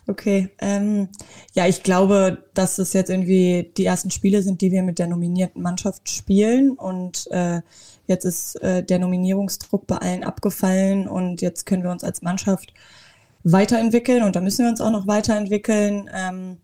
Okay. 0.07 0.49
Ähm, 0.59 1.09
ja, 1.53 1.67
ich 1.67 1.83
glaube, 1.83 2.45
dass 2.53 2.79
es 2.79 2.93
jetzt 2.93 3.09
irgendwie 3.09 3.71
die 3.77 3.85
ersten 3.85 4.09
Spiele 4.09 4.41
sind, 4.41 4.61
die 4.61 4.71
wir 4.71 4.83
mit 4.83 4.99
der 4.99 5.07
nominierten 5.07 5.61
Mannschaft 5.61 6.09
spielen. 6.09 6.71
Und 6.71 7.27
äh, 7.31 7.61
jetzt 8.07 8.25
ist 8.25 8.55
äh, 8.61 8.83
der 8.83 8.99
Nominierungsdruck 8.99 9.85
bei 9.85 9.97
allen 9.97 10.23
abgefallen 10.23 11.07
und 11.07 11.41
jetzt 11.41 11.65
können 11.65 11.83
wir 11.83 11.91
uns 11.91 12.03
als 12.03 12.21
Mannschaft 12.21 12.73
weiterentwickeln 13.43 14.23
und 14.23 14.35
da 14.35 14.41
müssen 14.41 14.65
wir 14.65 14.69
uns 14.69 14.81
auch 14.81 14.91
noch 14.91 15.07
weiterentwickeln. 15.07 16.09
Ähm, 16.13 16.57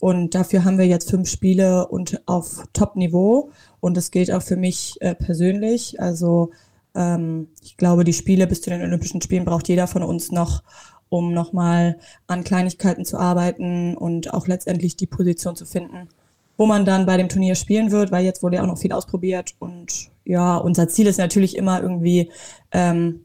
und 0.00 0.34
dafür 0.34 0.64
haben 0.64 0.78
wir 0.78 0.86
jetzt 0.86 1.10
fünf 1.10 1.28
Spiele 1.28 1.88
und 1.88 2.20
auf 2.26 2.64
Top-Niveau. 2.72 3.50
Und 3.80 3.96
das 3.96 4.10
gilt 4.10 4.30
auch 4.30 4.42
für 4.42 4.56
mich 4.56 4.96
äh, 5.00 5.14
persönlich. 5.14 6.00
Also 6.00 6.50
ähm, 6.98 7.48
ich 7.62 7.76
glaube, 7.76 8.02
die 8.02 8.12
Spiele 8.12 8.46
bis 8.48 8.60
zu 8.60 8.70
den 8.70 8.82
Olympischen 8.82 9.22
Spielen 9.22 9.44
braucht 9.44 9.68
jeder 9.68 9.86
von 9.86 10.02
uns 10.02 10.32
noch, 10.32 10.64
um 11.08 11.32
nochmal 11.32 11.98
an 12.26 12.44
Kleinigkeiten 12.44 13.04
zu 13.04 13.18
arbeiten 13.18 13.96
und 13.96 14.34
auch 14.34 14.48
letztendlich 14.48 14.96
die 14.96 15.06
Position 15.06 15.54
zu 15.54 15.64
finden, 15.64 16.08
wo 16.56 16.66
man 16.66 16.84
dann 16.84 17.06
bei 17.06 17.16
dem 17.16 17.28
Turnier 17.28 17.54
spielen 17.54 17.92
wird, 17.92 18.10
weil 18.10 18.24
jetzt 18.24 18.42
wurde 18.42 18.56
ja 18.56 18.62
auch 18.62 18.66
noch 18.66 18.78
viel 18.78 18.92
ausprobiert. 18.92 19.54
Und 19.60 20.10
ja, 20.24 20.56
unser 20.56 20.88
Ziel 20.88 21.06
ist 21.06 21.18
natürlich 21.18 21.56
immer 21.56 21.80
irgendwie 21.80 22.30
ähm, 22.72 23.20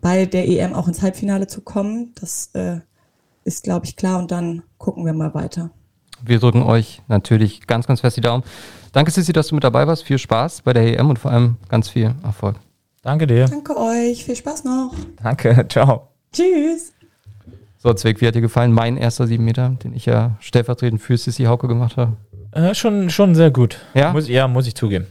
bei 0.00 0.26
der 0.26 0.48
EM 0.48 0.74
auch 0.74 0.88
ins 0.88 1.00
Halbfinale 1.00 1.46
zu 1.46 1.60
kommen. 1.60 2.12
Das 2.20 2.50
äh, 2.54 2.80
ist, 3.44 3.62
glaube 3.62 3.86
ich, 3.86 3.94
klar. 3.94 4.18
Und 4.18 4.32
dann 4.32 4.64
gucken 4.76 5.06
wir 5.06 5.12
mal 5.12 5.34
weiter. 5.34 5.70
Wir 6.20 6.40
drücken 6.40 6.62
euch 6.62 7.00
natürlich 7.06 7.68
ganz, 7.68 7.86
ganz 7.86 8.00
fest 8.00 8.16
die 8.16 8.22
Daumen. 8.22 8.42
Danke, 8.90 9.12
Sissi, 9.12 9.32
dass 9.32 9.48
du 9.48 9.54
mit 9.54 9.62
dabei 9.62 9.86
warst. 9.86 10.02
Viel 10.02 10.18
Spaß 10.18 10.62
bei 10.62 10.72
der 10.72 10.98
EM 10.98 11.10
und 11.10 11.20
vor 11.20 11.30
allem 11.30 11.56
ganz 11.68 11.88
viel 11.88 12.12
Erfolg. 12.24 12.56
Danke 13.02 13.26
dir. 13.26 13.46
Danke 13.46 13.76
euch. 13.76 14.24
Viel 14.24 14.36
Spaß 14.36 14.64
noch. 14.64 14.92
Danke. 15.22 15.66
Ciao. 15.70 16.08
Tschüss. 16.32 16.92
So, 17.78 17.92
Zweck, 17.94 18.20
wie 18.20 18.26
hat 18.26 18.34
dir 18.34 18.40
gefallen? 18.40 18.72
Mein 18.72 18.96
erster 18.96 19.26
sieben 19.26 19.44
Meter, 19.44 19.70
den 19.82 19.94
ich 19.94 20.06
ja 20.06 20.36
stellvertretend 20.40 21.00
für 21.00 21.16
Sissi 21.16 21.44
Hauke 21.44 21.68
gemacht 21.68 21.96
habe. 21.96 22.16
Äh, 22.52 22.74
schon, 22.74 23.08
schon 23.10 23.34
sehr 23.34 23.50
gut. 23.50 23.78
Ja? 23.94 24.12
Muss, 24.12 24.28
ja, 24.28 24.48
muss 24.48 24.66
ich 24.66 24.74
zugeben. 24.74 25.06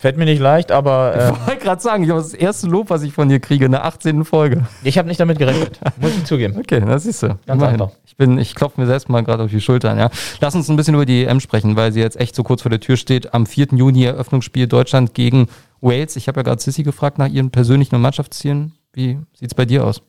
Fällt 0.00 0.16
mir 0.16 0.24
nicht 0.24 0.40
leicht, 0.40 0.72
aber 0.72 1.14
äh, 1.14 1.30
Ich 1.30 1.46
wollte 1.46 1.62
gerade 1.62 1.82
sagen, 1.82 2.04
ich 2.04 2.08
habe 2.08 2.22
das 2.22 2.32
erste 2.32 2.66
Lob, 2.68 2.88
was 2.88 3.02
ich 3.02 3.12
von 3.12 3.28
dir 3.28 3.38
kriege, 3.38 3.66
in 3.66 3.72
der 3.72 3.84
18. 3.84 4.24
Folge. 4.24 4.66
ich 4.82 4.96
habe 4.96 5.06
nicht 5.06 5.20
damit 5.20 5.38
gerechnet. 5.38 5.78
muss 6.00 6.16
ich 6.16 6.24
zugeben. 6.24 6.56
Okay, 6.58 6.80
das 6.80 7.02
siehst 7.02 7.22
du. 7.22 7.28
Ganz 7.28 7.40
Immerhin. 7.46 7.82
einfach. 7.82 7.90
Ich 8.06 8.16
bin, 8.16 8.38
ich 8.38 8.54
klopfe 8.54 8.80
mir 8.80 8.86
selbst 8.86 9.10
mal 9.10 9.22
gerade 9.22 9.42
auf 9.42 9.50
die 9.50 9.60
Schultern, 9.60 9.98
ja. 9.98 10.08
Lass 10.40 10.54
uns 10.54 10.70
ein 10.70 10.76
bisschen 10.76 10.94
über 10.94 11.04
die 11.04 11.26
EM 11.26 11.38
sprechen, 11.38 11.76
weil 11.76 11.92
sie 11.92 12.00
jetzt 12.00 12.18
echt 12.18 12.34
so 12.34 12.42
kurz 12.42 12.62
vor 12.62 12.70
der 12.70 12.80
Tür 12.80 12.96
steht. 12.96 13.34
Am 13.34 13.44
4. 13.44 13.68
Juni 13.72 14.04
Eröffnungsspiel 14.04 14.68
Deutschland 14.68 15.12
gegen 15.12 15.48
Wales. 15.82 16.16
Ich 16.16 16.28
habe 16.28 16.40
ja 16.40 16.44
gerade 16.44 16.62
Sissy 16.62 16.82
gefragt 16.82 17.18
nach 17.18 17.28
ihren 17.28 17.50
persönlichen 17.50 17.94
und 17.94 18.00
Mannschaftszielen. 18.00 18.72
Wie 18.94 19.18
sieht's 19.34 19.54
bei 19.54 19.66
dir 19.66 19.84
aus? 19.84 20.00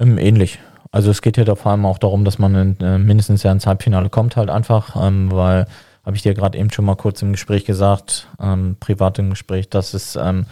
Ähm, 0.00 0.18
ähnlich. 0.18 0.58
Also 0.90 1.12
es 1.12 1.22
geht 1.22 1.36
ja 1.36 1.44
da 1.44 1.54
vor 1.54 1.70
allem 1.70 1.86
auch 1.86 1.98
darum, 1.98 2.24
dass 2.24 2.40
man 2.40 2.56
in, 2.56 2.80
äh, 2.80 2.98
mindestens 2.98 3.44
ja 3.44 3.52
ins 3.52 3.68
Halbfinale 3.68 4.10
kommt 4.10 4.34
halt 4.34 4.50
einfach, 4.50 4.96
ähm, 5.00 5.30
weil 5.30 5.66
habe 6.06 6.16
ich 6.16 6.22
dir 6.22 6.34
gerade 6.34 6.56
eben 6.56 6.70
schon 6.70 6.84
mal 6.84 6.94
kurz 6.94 7.20
im 7.20 7.32
Gespräch 7.32 7.64
gesagt, 7.64 8.28
ähm, 8.40 8.76
privat 8.78 9.18
im 9.18 9.30
Gespräch, 9.30 9.68
dass 9.68 9.92
es 9.92 10.14
ähm, 10.14 10.46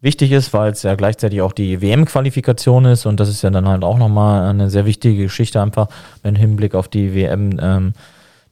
wichtig 0.00 0.32
ist, 0.32 0.54
weil 0.54 0.72
es 0.72 0.82
ja 0.82 0.94
gleichzeitig 0.94 1.42
auch 1.42 1.52
die 1.52 1.82
WM-Qualifikation 1.82 2.86
ist 2.86 3.04
und 3.04 3.20
das 3.20 3.28
ist 3.28 3.42
ja 3.42 3.50
dann 3.50 3.68
halt 3.68 3.84
auch 3.84 3.98
nochmal 3.98 4.48
eine 4.48 4.70
sehr 4.70 4.86
wichtige 4.86 5.24
Geschichte 5.24 5.60
einfach 5.60 5.88
im 6.22 6.34
Hinblick 6.34 6.74
auf 6.74 6.88
die 6.88 7.14
WM 7.14 7.58
ähm, 7.60 7.92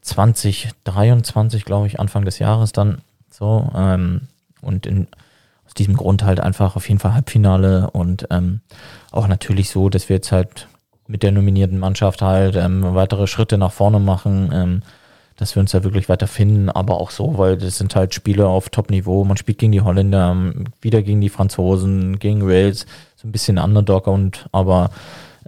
2023, 0.03 1.65
glaube 1.65 1.87
ich, 1.87 1.99
Anfang 1.99 2.25
des 2.27 2.39
Jahres 2.39 2.73
dann 2.73 2.99
so 3.31 3.71
ähm, 3.75 4.29
und 4.61 4.85
in, 4.85 5.07
aus 5.67 5.73
diesem 5.73 5.97
Grund 5.97 6.23
halt 6.23 6.39
einfach 6.39 6.77
auf 6.77 6.87
jeden 6.87 7.01
Fall 7.01 7.15
Halbfinale 7.15 7.91
und 7.91 8.27
ähm, 8.31 8.61
auch 9.11 9.27
natürlich 9.27 9.71
so, 9.71 9.89
dass 9.89 10.11
wir 10.11 10.17
jetzt 10.17 10.33
halt 10.33 10.69
mit 11.07 11.23
der 11.23 11.33
nominierten 11.33 11.79
Mannschaft 11.79 12.21
halt 12.21 12.57
ähm, 12.57 12.95
weitere 12.95 13.27
Schritte 13.27 13.57
nach 13.57 13.73
vorne 13.73 14.01
machen, 14.01 14.51
ähm, 14.53 14.83
dass 15.43 15.57
wir 15.57 15.61
uns 15.61 15.73
da 15.73 15.83
wirklich 15.83 16.09
weiter 16.09 16.29
finden, 16.29 16.71
aber 16.71 17.01
auch 17.01 17.11
so, 17.11 17.37
weil 17.37 17.57
das 17.57 17.77
sind 17.77 17.97
halt 17.97 18.15
Spiele 18.15 18.47
auf 18.47 18.69
Top-Niveau. 18.69 19.25
Man 19.25 19.37
spielt 19.37 19.59
gegen 19.59 19.73
die 19.73 19.81
Holländer, 19.81 20.53
wieder 20.81 21.03
gegen 21.03 21.21
die 21.21 21.31
Franzosen, 21.31 22.21
gegen 22.21 22.47
Wales, 22.47 22.87
so 23.17 23.27
ein 23.27 23.33
bisschen 23.33 23.59
Underdog 23.59 24.07
und 24.07 24.47
aber 24.53 24.91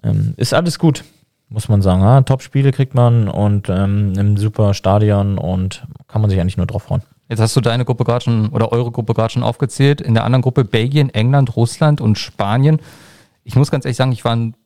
ähm, 0.02 0.34
ist 0.36 0.52
alles 0.52 0.80
gut, 0.80 1.04
muss 1.48 1.68
man 1.68 1.80
sagen. 1.80 2.02
Ja, 2.02 2.22
Top-Spiele 2.22 2.72
kriegt 2.72 2.94
man 2.94 3.28
und 3.28 3.68
ähm, 3.68 4.14
im 4.18 4.36
super 4.36 4.74
Stadion 4.74 5.38
und 5.38 5.86
kann 6.08 6.20
man 6.20 6.28
sich 6.28 6.40
eigentlich 6.40 6.56
nur 6.56 6.66
drauf 6.66 6.82
freuen. 6.82 7.02
Jetzt 7.28 7.40
hast 7.40 7.54
du 7.54 7.60
deine 7.60 7.84
Gruppe 7.84 8.02
gerade 8.02 8.24
schon 8.24 8.48
oder 8.48 8.72
eure 8.72 8.90
Gruppe 8.90 9.14
gerade 9.14 9.32
schon 9.32 9.44
aufgezählt. 9.44 10.00
In 10.00 10.14
der 10.14 10.24
anderen 10.24 10.42
Gruppe 10.42 10.64
Belgien, 10.64 11.08
England, 11.10 11.54
Russland 11.54 12.00
und 12.00 12.18
Spanien. 12.18 12.80
Ich 13.44 13.54
muss 13.54 13.70
ganz 13.70 13.84
ehrlich 13.84 13.96
sagen, 13.96 14.10
ich 14.10 14.24
war 14.24 14.34
ein 14.34 14.56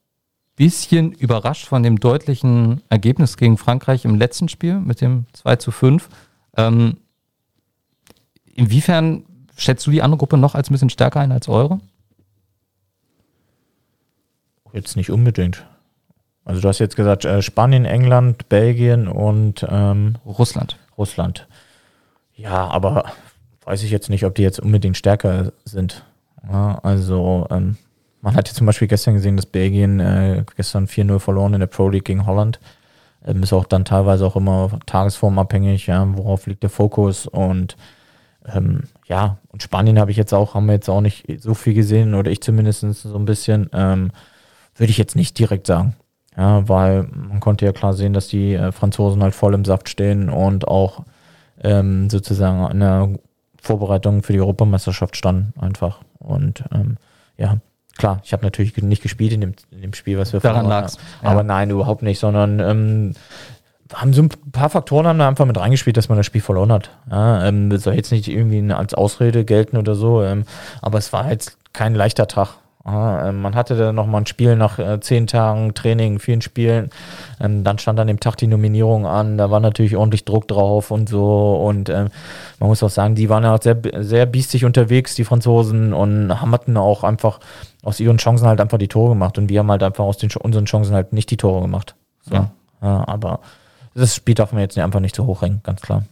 bisschen 0.58 1.12
überrascht 1.12 1.66
von 1.66 1.82
dem 1.82 2.00
deutlichen 2.00 2.82
Ergebnis 2.90 3.36
gegen 3.36 3.56
Frankreich 3.56 4.04
im 4.04 4.16
letzten 4.16 4.48
Spiel 4.48 4.80
mit 4.80 5.00
dem 5.00 5.26
2 5.32 5.56
zu 5.56 5.70
5. 5.70 6.08
Ähm, 6.56 6.98
inwiefern 8.54 9.24
schätzt 9.56 9.86
du 9.86 9.92
die 9.92 10.02
andere 10.02 10.18
Gruppe 10.18 10.36
noch 10.36 10.56
als 10.56 10.68
ein 10.68 10.74
bisschen 10.74 10.90
stärker 10.90 11.20
ein 11.20 11.32
als 11.32 11.48
eure? 11.48 11.80
Jetzt 14.72 14.96
nicht 14.96 15.10
unbedingt. 15.10 15.64
Also 16.44 16.60
du 16.60 16.68
hast 16.68 16.80
jetzt 16.80 16.96
gesagt, 16.96 17.24
äh, 17.24 17.40
Spanien, 17.40 17.84
England, 17.84 18.48
Belgien 18.48 19.06
und 19.06 19.64
ähm, 19.68 20.16
Russland. 20.26 20.76
Russland. 20.96 21.46
Ja, 22.34 22.66
aber 22.66 23.12
weiß 23.64 23.82
ich 23.84 23.90
jetzt 23.90 24.10
nicht, 24.10 24.24
ob 24.24 24.34
die 24.34 24.42
jetzt 24.42 24.58
unbedingt 24.58 24.96
stärker 24.96 25.52
sind. 25.64 26.04
Ja, 26.50 26.78
also 26.82 27.46
ähm, 27.50 27.76
man 28.28 28.36
hat 28.36 28.48
ja 28.48 28.54
zum 28.54 28.66
Beispiel 28.66 28.88
gestern 28.88 29.14
gesehen, 29.14 29.36
dass 29.36 29.46
Belgien 29.46 30.00
äh, 30.00 30.44
gestern 30.54 30.86
4-0 30.86 31.18
verloren 31.18 31.54
in 31.54 31.60
der 31.60 31.66
Pro 31.66 31.88
League 31.88 32.04
gegen 32.04 32.26
Holland. 32.26 32.60
Ähm, 33.26 33.42
ist 33.42 33.54
auch 33.54 33.64
dann 33.64 33.86
teilweise 33.86 34.26
auch 34.26 34.36
immer 34.36 34.78
tagesformabhängig, 34.84 35.86
ja, 35.86 36.06
worauf 36.14 36.46
liegt 36.46 36.62
der 36.62 36.68
Fokus 36.68 37.26
und 37.26 37.78
ähm, 38.44 38.82
ja, 39.06 39.38
und 39.48 39.62
Spanien 39.62 39.98
habe 39.98 40.10
ich 40.10 40.18
jetzt 40.18 40.34
auch, 40.34 40.52
haben 40.52 40.66
wir 40.66 40.74
jetzt 40.74 40.90
auch 40.90 41.00
nicht 41.00 41.24
so 41.40 41.54
viel 41.54 41.72
gesehen, 41.72 42.14
oder 42.14 42.30
ich 42.30 42.42
zumindest 42.42 42.80
so 42.80 43.16
ein 43.16 43.24
bisschen, 43.24 43.70
ähm, 43.72 44.10
würde 44.76 44.90
ich 44.90 44.98
jetzt 44.98 45.16
nicht 45.16 45.38
direkt 45.38 45.66
sagen. 45.66 45.96
Ja, 46.36 46.68
weil 46.68 47.04
man 47.04 47.40
konnte 47.40 47.64
ja 47.64 47.72
klar 47.72 47.94
sehen, 47.94 48.12
dass 48.12 48.28
die 48.28 48.54
äh, 48.54 48.72
Franzosen 48.72 49.22
halt 49.22 49.34
voll 49.34 49.54
im 49.54 49.64
Saft 49.64 49.88
stehen 49.88 50.28
und 50.28 50.68
auch 50.68 51.04
ähm, 51.62 52.10
sozusagen 52.10 52.70
in 52.70 52.80
der 52.80 53.08
Vorbereitung 53.60 54.22
für 54.22 54.34
die 54.34 54.40
Europameisterschaft 54.40 55.16
standen 55.16 55.58
einfach. 55.58 56.00
Und 56.18 56.62
ähm, 56.72 56.98
ja, 57.38 57.56
klar, 57.98 58.20
ich 58.24 58.32
habe 58.32 58.44
natürlich 58.44 58.76
nicht 58.78 59.02
gespielt 59.02 59.32
in 59.32 59.42
dem, 59.42 59.54
in 59.70 59.82
dem 59.82 59.92
Spiel, 59.92 60.18
was 60.18 60.32
wir 60.32 60.40
Daran 60.40 60.62
verloren 60.62 60.82
lag's, 60.82 60.96
haben. 60.96 61.04
ja. 61.22 61.30
Aber 61.30 61.42
nein, 61.42 61.70
überhaupt 61.70 62.02
nicht, 62.02 62.18
sondern 62.18 62.60
ähm, 62.60 63.14
haben 63.92 64.12
so 64.12 64.22
ein 64.22 64.28
paar 64.52 64.70
Faktoren 64.70 65.06
haben 65.06 65.18
da 65.18 65.28
einfach 65.28 65.46
mit 65.46 65.58
reingespielt, 65.58 65.96
dass 65.96 66.08
man 66.08 66.16
das 66.16 66.26
Spiel 66.26 66.40
verloren 66.40 66.72
hat. 66.72 66.90
Ja, 67.10 67.46
ähm, 67.46 67.70
das 67.70 67.82
soll 67.82 67.94
jetzt 67.94 68.12
nicht 68.12 68.28
irgendwie 68.28 68.72
als 68.72 68.94
Ausrede 68.94 69.44
gelten 69.44 69.76
oder 69.76 69.94
so, 69.94 70.22
ähm, 70.22 70.44
aber 70.80 70.98
es 70.98 71.12
war 71.12 71.30
jetzt 71.30 71.58
kein 71.72 71.94
leichter 71.94 72.26
Tag. 72.26 72.56
Ja, 72.90 73.28
ähm, 73.28 73.42
man 73.42 73.54
hatte 73.54 73.76
dann 73.76 73.94
nochmal 73.94 74.22
ein 74.22 74.26
Spiel 74.26 74.56
nach 74.56 74.78
äh, 74.78 74.98
zehn 75.00 75.26
Tagen 75.26 75.74
Training, 75.74 76.18
vielen 76.20 76.40
Spielen. 76.40 76.88
Ähm, 77.38 77.62
dann 77.62 77.78
stand 77.78 78.00
an 78.00 78.06
dem 78.06 78.18
Tag 78.18 78.36
die 78.36 78.46
Nominierung 78.46 79.06
an. 79.06 79.36
Da 79.36 79.50
war 79.50 79.60
natürlich 79.60 79.94
ordentlich 79.94 80.24
Druck 80.24 80.48
drauf 80.48 80.90
und 80.90 81.06
so. 81.06 81.56
Und 81.56 81.90
ähm, 81.90 82.08
man 82.58 82.68
muss 82.70 82.82
auch 82.82 82.88
sagen, 82.88 83.14
die 83.14 83.28
waren 83.28 83.44
ja 83.44 83.54
auch 83.54 83.62
sehr, 83.62 83.76
sehr 83.98 84.24
biestig 84.24 84.64
unterwegs, 84.64 85.14
die 85.14 85.24
Franzosen, 85.24 85.92
und 85.92 86.40
haben 86.40 86.52
hatten 86.52 86.78
auch 86.78 87.04
einfach 87.04 87.40
aus 87.82 88.00
ihren 88.00 88.16
Chancen 88.16 88.46
halt 88.46 88.60
einfach 88.60 88.78
die 88.78 88.88
Tore 88.88 89.10
gemacht. 89.10 89.36
Und 89.36 89.50
wir 89.50 89.58
haben 89.58 89.70
halt 89.70 89.82
einfach 89.82 90.04
aus 90.04 90.16
den, 90.16 90.30
unseren 90.40 90.64
Chancen 90.64 90.94
halt 90.94 91.12
nicht 91.12 91.30
die 91.30 91.36
Tore 91.36 91.60
gemacht. 91.60 91.94
So. 92.22 92.36
Ja. 92.36 92.50
Ja, 92.80 93.06
aber 93.06 93.40
das 93.94 94.14
Spiel 94.14 94.34
darf 94.34 94.52
man 94.52 94.62
jetzt 94.62 94.78
einfach 94.78 95.00
nicht 95.00 95.14
so 95.14 95.26
hochhängen, 95.26 95.60
ganz 95.62 95.82
klar. 95.82 96.04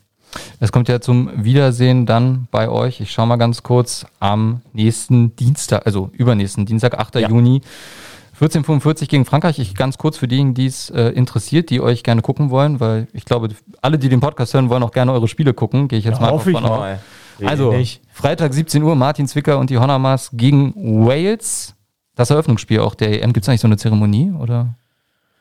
Es 0.61 0.73
kommt 0.73 0.89
ja 0.89 1.01
zum 1.01 1.31
Wiedersehen 1.45 2.07
dann 2.07 2.49
bei 2.51 2.69
euch. 2.69 3.01
Ich 3.01 3.13
schaue 3.13 3.27
mal 3.27 3.37
ganz 3.37 3.63
kurz 3.63 4.07
am 4.21 4.63
nächsten 4.73 5.37
Dienstag, 5.37 5.87
also 5.87 6.11
übernächsten 6.13 6.67
Dienstag, 6.67 6.99
8. 6.99 7.17
Ja. 7.17 7.29
Juni. 7.29 7.63
1445 8.37 9.09
gegen 9.09 9.25
Frankreich. 9.25 9.59
Ich 9.59 9.75
ganz 9.75 9.97
kurz 9.97 10.19
für 10.19 10.29
diejenigen, 10.29 10.53
die 10.53 10.67
es 10.67 10.91
äh, 10.91 11.09
interessiert, 11.09 11.71
die 11.71 11.81
euch 11.81 12.03
gerne 12.03 12.21
gucken 12.21 12.51
wollen, 12.51 12.81
weil 12.81 13.09
ich 13.15 13.25
glaube, 13.25 13.49
alle, 13.81 13.99
die 13.99 14.11
den 14.11 14.21
Podcast 14.21 14.53
hören, 14.53 14.69
wollen 14.69 14.83
auch 14.83 14.93
gerne 14.93 15.13
eure 15.13 15.27
Spiele 15.27 15.55
gucken. 15.55 15.89
Gehe 15.89 15.99
ich 15.99 16.05
jetzt 16.05 16.21
mal 16.21 16.31
hoffe 16.31 16.51
ich 16.51 16.61
mal. 16.61 17.01
Also. 17.45 17.75
Freitag 18.13 18.53
17 18.53 18.83
Uhr, 18.83 18.95
Martin 18.95 19.27
Zwicker 19.27 19.59
und 19.59 19.71
die 19.71 19.79
Honamas 19.79 20.31
gegen 20.35 20.75
Wales. 21.07 21.75
Das 22.15 22.31
Eröffnungsspiel 22.31 22.81
auch 22.81 22.95
der 22.95 23.23
EM. 23.23 23.33
Gibt 23.33 23.45
es 23.45 23.49
eigentlich 23.49 23.61
so 23.61 23.69
eine 23.69 23.79
Zeremonie 23.79 24.33
oder 24.33 24.75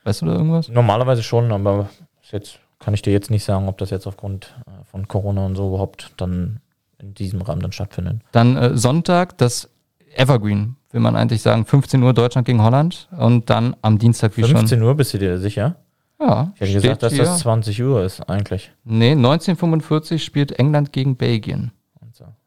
weißt 0.06 0.22
du 0.22 0.28
da 0.28 0.34
irgendwas? 0.34 0.70
Normalerweise 0.70 1.24
schon, 1.24 1.52
aber 1.52 1.90
ist 2.22 2.32
jetzt 2.32 2.60
kann 2.80 2.94
ich 2.94 3.02
dir 3.02 3.14
jetzt 3.14 3.32
nicht 3.32 3.44
sagen, 3.44 3.68
ob 3.68 3.78
das 3.78 3.90
jetzt 3.90 4.08
aufgrund 4.08 4.56
äh, 4.68 4.84
von 4.86 5.08
Corona 5.08 5.46
und 5.46 5.56
so 5.56 5.68
überhaupt 5.70 6.14
dann 6.18 6.60
in 7.00 7.14
diesem 7.14 7.42
Rahmen 7.42 7.62
dann 7.62 7.72
stattfindet. 7.72 8.22
Dann 8.32 8.58
äh, 8.58 8.78
Sonntag, 8.78 9.38
das 9.38 9.70
Evergreen, 10.16 10.76
will 10.92 11.02
man 11.02 11.16
eigentlich 11.16 11.42
sagen, 11.42 11.66
15 11.66 12.02
Uhr 12.04 12.14
Deutschland 12.14 12.46
gegen 12.46 12.62
Holland 12.62 13.08
und 13.18 13.50
dann 13.50 13.76
am 13.82 13.98
Dienstag 13.98 14.38
wie 14.38 14.44
15 14.44 14.82
Uhr, 14.82 14.96
bist 14.96 15.14
du 15.14 15.18
dir 15.18 15.38
sicher? 15.40 15.76
schon. 16.18 16.28
Ja, 16.28 16.54
Ich 16.56 16.62
hätte 16.62 16.74
gesagt, 16.74 17.04
dass 17.04 17.16
das 17.16 17.40
20 17.40 17.84
Uhr 17.84 18.04
ist 18.04 18.22
eigentlich. 18.30 18.72
Nee, 18.86 19.12
1945 19.12 20.24
spielt 20.24 20.54
England 20.54 20.94
gegen 20.94 21.18
Belgien. 21.18 21.72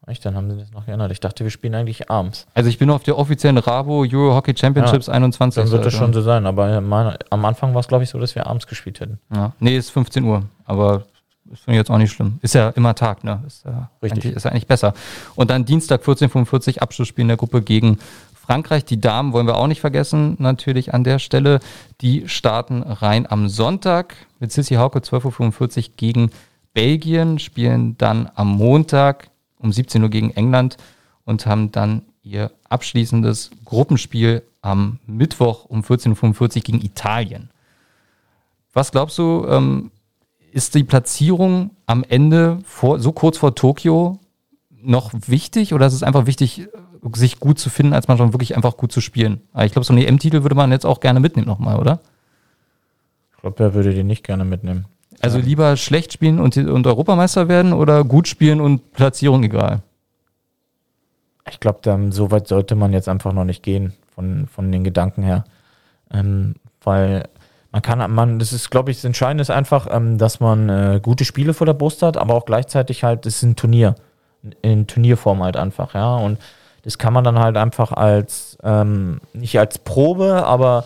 Echt, 0.09 0.25
dann 0.25 0.35
haben 0.37 0.51
sie 0.51 0.59
das 0.59 0.73
noch 0.73 0.87
geändert. 0.87 1.13
Ich 1.13 1.21
dachte, 1.21 1.45
wir 1.45 1.51
spielen 1.51 1.75
eigentlich 1.75 2.11
abends. 2.11 2.47
Also 2.55 2.71
ich 2.71 2.79
bin 2.79 2.91
auf 2.91 3.03
der 3.03 3.19
offiziellen 3.19 3.59
Rabo 3.59 4.01
Euro 4.01 4.35
Hockey 4.35 4.57
Championships 4.57 5.09
21. 5.09 5.63
Dann 5.63 5.71
wird 5.71 5.85
das 5.85 5.93
Seite. 5.93 6.05
schon 6.05 6.13
so 6.13 6.23
sein. 6.23 6.47
Aber 6.47 6.81
meine, 6.81 7.19
am 7.31 7.45
Anfang 7.45 7.75
war 7.75 7.81
es, 7.81 7.89
glaube 7.89 8.05
ich, 8.05 8.11
so, 8.11 8.19
dass 8.19 8.35
wir 8.35 8.47
abends 8.47 8.67
gespielt 8.67 9.01
hätten. 9.01 9.19
Ja. 9.35 9.53
Nee, 9.61 9.77
ist 9.77 9.91
15 9.91 10.25
Uhr, 10.25 10.45
aber 10.65 11.05
das 11.45 11.61
finde 11.61 11.77
ich 11.77 11.81
jetzt 11.81 11.91
auch 11.91 11.99
nicht 11.99 12.13
schlimm. 12.13 12.39
Ist 12.43 12.55
ja 12.55 12.71
immer 12.71 12.95
Tag, 12.95 13.25
ne? 13.25 13.43
Ist 13.47 13.65
ja 13.65 13.91
Richtig. 14.03 14.25
Eigentlich, 14.25 14.37
ist 14.37 14.45
ja 14.45 14.51
eigentlich 14.51 14.67
besser. 14.67 14.95
Und 15.35 15.51
dann 15.51 15.65
Dienstag 15.65 16.03
14.45 16.03 16.79
Abschlussspiel 16.79 17.23
in 17.23 17.29
der 17.29 17.37
Gruppe 17.37 17.63
gegen 17.63 17.99
Frankreich. 18.35 18.85
Die 18.85 19.01
Damen 19.01 19.33
wollen 19.33 19.47
wir 19.47 19.57
auch 19.57 19.67
nicht 19.67 19.81
vergessen, 19.81 20.37
natürlich 20.39 20.95
an 20.95 21.05
der 21.05 21.19
Stelle. 21.19 21.61
Die 22.01 22.29
starten 22.29 22.83
rein 22.83 23.31
am 23.31 23.49
Sonntag 23.49 24.15
mit 24.41 24.53
Sissy 24.53 24.77
Hauke 24.77 25.01
12.45 25.01 25.77
Uhr 25.77 25.95
gegen 25.97 26.31
Belgien, 26.73 27.39
spielen 27.39 27.99
dann 27.99 28.31
am 28.35 28.49
Montag 28.49 29.31
um 29.59 29.73
17 29.73 30.03
Uhr 30.03 30.09
gegen 30.09 30.31
England 30.31 30.77
und 31.25 31.47
haben 31.47 31.73
dann 31.73 32.03
ihr 32.23 32.53
abschließendes 32.69 33.51
Gruppenspiel 33.65 34.43
am 34.61 34.99
Mittwoch 35.07 35.65
um 35.67 35.83
14.45 35.83 36.41
Uhr 36.41 36.49
gegen 36.63 36.81
Italien. 36.81 37.51
Was 38.73 38.93
glaubst 38.93 39.19
du, 39.19 39.47
ähm, 39.49 39.91
ist 40.53 40.75
die 40.75 40.85
Platzierung 40.85 41.71
am 41.87 42.05
Ende 42.09 42.59
vor, 42.65 43.01
so 43.01 43.13
kurz 43.13 43.39
vor 43.39 43.55
Tokio 43.55 44.19
noch 44.71 45.13
wichtig 45.13 45.75
oder 45.75 45.87
ist 45.87 45.95
es 45.95 46.03
einfach 46.03 46.27
wichtig, 46.27 46.69
sich 47.15 47.41
gut 47.41 47.59
zu 47.59 47.71
finden, 47.71 47.93
als 47.93 48.09
man 48.09 48.19
schon 48.19 48.33
wirklich 48.33 48.57
einfach 48.57 48.77
gut 48.77 48.93
zu 48.93 49.01
spielen? 49.01 49.41
Aber 49.53 49.65
ich 49.65 49.73
glaube, 49.73 49.85
so 49.85 49.93
einen 49.93 50.03
EM-Titel 50.03 50.43
würde 50.43 50.55
man 50.55 50.73
jetzt 50.73 50.87
auch 50.87 51.01
gerne 51.01 51.21
mitnehmen 51.21 51.47
nochmal, 51.47 51.79
oder? 51.79 52.01
Ich 53.33 53.41
glaube, 53.41 53.59
wer 53.59 53.75
würde 53.75 53.95
den 53.95 54.07
nicht 54.07 54.25
gerne 54.25 54.45
mitnehmen? 54.45 54.87
Also 55.21 55.39
lieber 55.39 55.77
schlecht 55.77 56.13
spielen 56.13 56.41
und, 56.41 56.57
und 56.57 56.87
Europameister 56.87 57.49
werden 57.49 57.73
oder 57.73 58.05
gut 58.05 58.29
spielen 58.29 58.61
und 58.61 58.93
Platzierung 58.93 59.43
egal? 59.43 59.83
Ich 61.51 61.61
glaube, 61.61 62.11
so 62.11 62.31
weit 62.31 62.47
sollte 62.47 62.75
man 62.75 62.93
jetzt 62.93 63.09
einfach 63.09 63.33
noch 63.33 63.45
nicht 63.45 63.63
gehen 63.63 63.95
von, 64.15 64.47
von 64.47 64.71
den 64.71 64.85
Gedanken 64.85 65.23
her. 65.23 65.45
Ähm, 66.13 66.57
weil 66.83 67.25
man 67.71 67.83
kann, 67.83 68.15
man, 68.15 68.39
das 68.39 68.53
ist, 68.53 68.71
glaube 68.71 68.91
ich, 68.91 68.99
das 68.99 69.05
Entscheidende 69.05 69.43
ist 69.43 69.51
einfach, 69.51 69.89
ähm, 69.91 70.19
dass 70.19 70.41
man 70.41 70.69
äh, 70.69 71.01
gute 71.03 71.25
Spiele 71.25 71.55
vor 71.55 71.67
der 71.67 71.75
Brust 71.75 72.03
hat, 72.03 72.17
aber 72.17 72.35
auch 72.35 72.45
gleichzeitig 72.45 73.05
halt, 73.05 73.27
es 73.27 73.37
ist 73.37 73.43
ein 73.43 73.57
Turnier. 73.57 73.95
In 74.63 74.87
Turnierform 74.87 75.43
halt 75.43 75.57
einfach, 75.57 75.95
ja. 75.95 76.17
Und 76.17 76.39
das 76.83 76.97
kann 76.97 77.13
man 77.13 77.25
dann 77.25 77.39
halt 77.39 77.57
einfach 77.57 77.93
als, 77.93 78.57
ähm, 78.63 79.21
nicht 79.33 79.59
als 79.59 79.79
Probe, 79.79 80.47
aber 80.47 80.85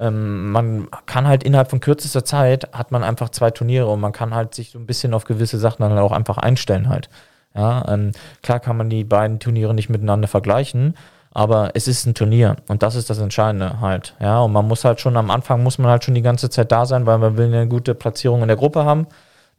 ähm, 0.00 0.50
man 0.50 0.88
kann 1.06 1.28
halt 1.28 1.44
innerhalb 1.44 1.70
von 1.70 1.80
kürzester 1.80 2.24
Zeit 2.24 2.68
hat 2.72 2.90
man 2.90 3.04
einfach 3.04 3.28
zwei 3.28 3.50
Turniere 3.50 3.86
und 3.86 4.00
man 4.00 4.12
kann 4.12 4.34
halt 4.34 4.54
sich 4.54 4.70
so 4.70 4.78
ein 4.78 4.86
bisschen 4.86 5.14
auf 5.14 5.24
gewisse 5.24 5.58
Sachen 5.58 5.82
dann 5.82 5.98
auch 5.98 6.12
einfach 6.12 6.38
einstellen 6.38 6.88
halt. 6.88 7.08
Ja, 7.54 7.84
ähm, 7.88 8.12
klar 8.42 8.60
kann 8.60 8.76
man 8.76 8.90
die 8.90 9.04
beiden 9.04 9.40
Turniere 9.40 9.74
nicht 9.74 9.90
miteinander 9.90 10.28
vergleichen, 10.28 10.96
aber 11.32 11.72
es 11.74 11.88
ist 11.88 12.06
ein 12.06 12.14
Turnier 12.14 12.56
und 12.68 12.82
das 12.82 12.94
ist 12.94 13.10
das 13.10 13.18
Entscheidende 13.18 13.80
halt. 13.80 14.14
Ja, 14.20 14.40
und 14.40 14.52
man 14.52 14.66
muss 14.66 14.84
halt 14.84 15.00
schon 15.00 15.16
am 15.16 15.30
Anfang 15.30 15.62
muss 15.62 15.78
man 15.78 15.90
halt 15.90 16.04
schon 16.04 16.14
die 16.14 16.22
ganze 16.22 16.48
Zeit 16.48 16.72
da 16.72 16.86
sein, 16.86 17.06
weil 17.06 17.18
man 17.18 17.36
will 17.36 17.46
eine 17.46 17.68
gute 17.68 17.94
Platzierung 17.94 18.42
in 18.42 18.48
der 18.48 18.56
Gruppe 18.56 18.84
haben. 18.84 19.06